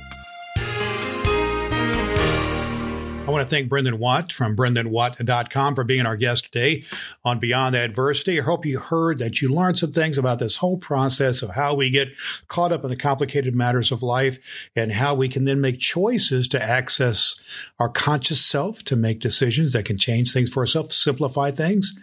I 3.30 3.32
want 3.32 3.48
to 3.48 3.56
thank 3.56 3.68
Brendon 3.68 4.00
Watt 4.00 4.32
from 4.32 4.56
brendonwatt.com 4.56 5.76
for 5.76 5.84
being 5.84 6.04
our 6.04 6.16
guest 6.16 6.46
today 6.46 6.82
on 7.24 7.38
Beyond 7.38 7.76
Adversity. 7.76 8.40
I 8.40 8.42
hope 8.42 8.66
you 8.66 8.80
heard 8.80 9.18
that 9.18 9.40
you 9.40 9.54
learned 9.54 9.78
some 9.78 9.92
things 9.92 10.18
about 10.18 10.40
this 10.40 10.56
whole 10.56 10.78
process 10.78 11.40
of 11.40 11.50
how 11.50 11.74
we 11.74 11.90
get 11.90 12.08
caught 12.48 12.72
up 12.72 12.82
in 12.82 12.90
the 12.90 12.96
complicated 12.96 13.54
matters 13.54 13.92
of 13.92 14.02
life 14.02 14.68
and 14.74 14.90
how 14.90 15.14
we 15.14 15.28
can 15.28 15.44
then 15.44 15.60
make 15.60 15.78
choices 15.78 16.48
to 16.48 16.60
access 16.60 17.40
our 17.78 17.88
conscious 17.88 18.44
self 18.44 18.82
to 18.86 18.96
make 18.96 19.20
decisions 19.20 19.74
that 19.74 19.84
can 19.84 19.96
change 19.96 20.32
things 20.32 20.52
for 20.52 20.58
ourselves, 20.64 20.96
simplify 20.96 21.52
things. 21.52 21.96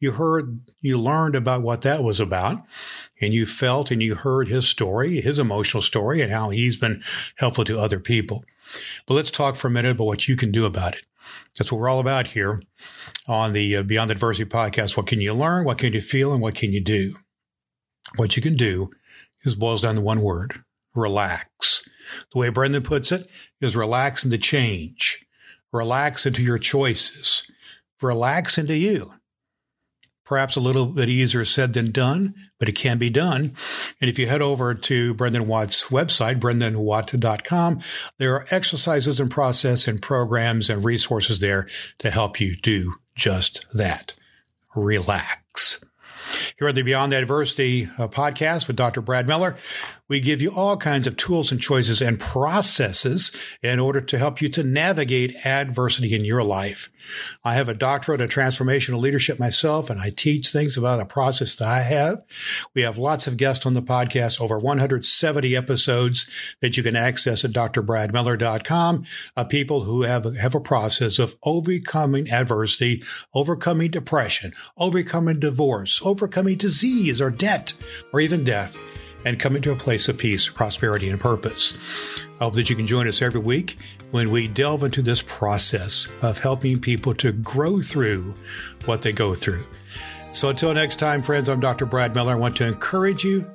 You 0.00 0.12
heard, 0.12 0.60
you 0.82 0.98
learned 0.98 1.34
about 1.34 1.62
what 1.62 1.80
that 1.80 2.04
was 2.04 2.20
about 2.20 2.58
and 3.22 3.32
you 3.32 3.46
felt 3.46 3.90
and 3.90 4.02
you 4.02 4.16
heard 4.16 4.48
his 4.48 4.68
story, 4.68 5.22
his 5.22 5.38
emotional 5.38 5.82
story, 5.82 6.20
and 6.20 6.30
how 6.30 6.50
he's 6.50 6.76
been 6.76 7.02
helpful 7.36 7.64
to 7.64 7.80
other 7.80 8.00
people. 8.00 8.44
But 9.06 9.14
let's 9.14 9.30
talk 9.30 9.54
for 9.56 9.68
a 9.68 9.70
minute 9.70 9.92
about 9.92 10.06
what 10.06 10.28
you 10.28 10.36
can 10.36 10.50
do 10.50 10.64
about 10.66 10.94
it. 10.94 11.04
That's 11.56 11.70
what 11.70 11.80
we're 11.80 11.88
all 11.88 12.00
about 12.00 12.28
here 12.28 12.60
on 13.26 13.52
the 13.52 13.76
uh, 13.76 13.82
Beyond 13.82 14.10
Adversity 14.10 14.44
podcast. 14.48 14.96
What 14.96 15.06
can 15.06 15.20
you 15.20 15.32
learn? 15.32 15.64
What 15.64 15.78
can 15.78 15.92
you 15.92 16.00
feel? 16.00 16.32
And 16.32 16.42
what 16.42 16.54
can 16.54 16.72
you 16.72 16.82
do? 16.82 17.14
What 18.16 18.36
you 18.36 18.42
can 18.42 18.56
do 18.56 18.90
is 19.44 19.56
boils 19.56 19.82
down 19.82 19.96
to 19.96 20.00
one 20.00 20.20
word 20.20 20.64
relax. 20.94 21.88
The 22.32 22.38
way 22.38 22.48
Brendon 22.50 22.82
puts 22.82 23.10
it 23.10 23.28
is 23.60 23.74
relax 23.74 24.24
into 24.24 24.38
change, 24.38 25.24
relax 25.72 26.26
into 26.26 26.42
your 26.42 26.58
choices, 26.58 27.48
relax 28.00 28.58
into 28.58 28.76
you 28.76 29.14
perhaps 30.24 30.56
a 30.56 30.60
little 30.60 30.86
bit 30.86 31.08
easier 31.08 31.44
said 31.44 31.72
than 31.72 31.90
done, 31.90 32.34
but 32.58 32.68
it 32.68 32.76
can 32.76 32.98
be 32.98 33.10
done. 33.10 33.54
And 34.00 34.08
if 34.10 34.18
you 34.18 34.26
head 34.26 34.42
over 34.42 34.74
to 34.74 35.14
Brendon 35.14 35.46
Watt's 35.46 35.86
website, 35.86 36.40
brendonwatt.com, 36.40 37.80
there 38.18 38.34
are 38.34 38.46
exercises 38.50 39.20
and 39.20 39.30
process 39.30 39.86
and 39.86 40.00
programs 40.00 40.70
and 40.70 40.84
resources 40.84 41.40
there 41.40 41.68
to 41.98 42.10
help 42.10 42.40
you 42.40 42.56
do 42.56 42.94
just 43.14 43.66
that. 43.72 44.14
Relax. 44.74 45.84
Here 46.58 46.68
at 46.68 46.74
the 46.74 46.82
Beyond 46.82 47.12
Adversity 47.12 47.90
uh, 47.98 48.08
podcast 48.08 48.66
with 48.66 48.76
Dr. 48.76 49.00
Brad 49.00 49.28
Miller, 49.28 49.56
we 50.08 50.20
give 50.20 50.42
you 50.42 50.50
all 50.50 50.76
kinds 50.76 51.06
of 51.06 51.16
tools 51.16 51.50
and 51.50 51.60
choices 51.60 52.02
and 52.02 52.20
processes 52.20 53.32
in 53.62 53.78
order 53.78 54.00
to 54.02 54.18
help 54.18 54.42
you 54.42 54.48
to 54.50 54.62
navigate 54.62 55.34
adversity 55.46 56.14
in 56.14 56.24
your 56.24 56.42
life. 56.42 56.90
I 57.42 57.54
have 57.54 57.68
a 57.68 57.74
doctorate 57.74 58.20
in 58.20 58.28
transformational 58.28 59.00
leadership 59.00 59.38
myself, 59.38 59.88
and 59.88 60.00
I 60.00 60.10
teach 60.10 60.48
things 60.48 60.76
about 60.76 61.00
a 61.00 61.06
process 61.06 61.56
that 61.56 61.68
I 61.68 61.80
have. 61.82 62.22
We 62.74 62.82
have 62.82 62.98
lots 62.98 63.26
of 63.26 63.36
guests 63.36 63.64
on 63.64 63.74
the 63.74 63.82
podcast, 63.82 64.40
over 64.40 64.58
170 64.58 65.56
episodes 65.56 66.30
that 66.60 66.76
you 66.76 66.82
can 66.82 66.96
access 66.96 67.44
at 67.44 67.52
drbradmiller.com, 67.52 69.04
uh, 69.36 69.44
people 69.44 69.84
who 69.84 70.02
have, 70.02 70.36
have 70.36 70.54
a 70.54 70.60
process 70.60 71.18
of 71.18 71.36
overcoming 71.42 72.30
adversity, 72.30 73.02
overcoming 73.32 73.90
depression, 73.90 74.52
overcoming 74.76 75.38
divorce, 75.38 76.00
overcoming 76.04 76.56
disease 76.56 77.20
or 77.20 77.30
debt, 77.30 77.72
or 78.12 78.20
even 78.20 78.44
death 78.44 78.78
and 79.24 79.38
coming 79.38 79.62
to 79.62 79.72
a 79.72 79.76
place 79.76 80.08
of 80.08 80.18
peace, 80.18 80.48
prosperity, 80.48 81.08
and 81.08 81.20
purpose. 81.20 81.76
I 82.40 82.44
hope 82.44 82.54
that 82.54 82.68
you 82.68 82.76
can 82.76 82.86
join 82.86 83.08
us 83.08 83.22
every 83.22 83.40
week 83.40 83.78
when 84.10 84.30
we 84.30 84.48
delve 84.48 84.82
into 84.82 85.02
this 85.02 85.22
process 85.22 86.08
of 86.22 86.38
helping 86.38 86.80
people 86.80 87.14
to 87.14 87.32
grow 87.32 87.80
through 87.80 88.34
what 88.84 89.02
they 89.02 89.12
go 89.12 89.34
through. 89.34 89.66
So 90.32 90.48
until 90.48 90.74
next 90.74 90.96
time, 90.96 91.22
friends, 91.22 91.48
I'm 91.48 91.60
Dr. 91.60 91.86
Brad 91.86 92.14
Miller. 92.14 92.32
I 92.32 92.36
want 92.36 92.56
to 92.56 92.66
encourage 92.66 93.24
you 93.24 93.48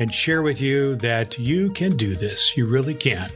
and 0.00 0.12
share 0.12 0.42
with 0.42 0.60
you 0.60 0.96
that 0.96 1.38
you 1.38 1.70
can 1.70 1.96
do 1.96 2.16
this. 2.16 2.56
You 2.56 2.66
really 2.66 2.94
can. 2.94 3.30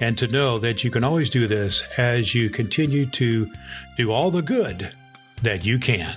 And 0.00 0.18
to 0.18 0.26
know 0.26 0.58
that 0.58 0.82
you 0.82 0.90
can 0.90 1.04
always 1.04 1.30
do 1.30 1.46
this 1.46 1.86
as 1.98 2.34
you 2.34 2.50
continue 2.50 3.06
to 3.06 3.50
do 3.96 4.10
all 4.10 4.30
the 4.30 4.42
good 4.42 4.94
that 5.42 5.64
you 5.64 5.78
can. 5.78 6.16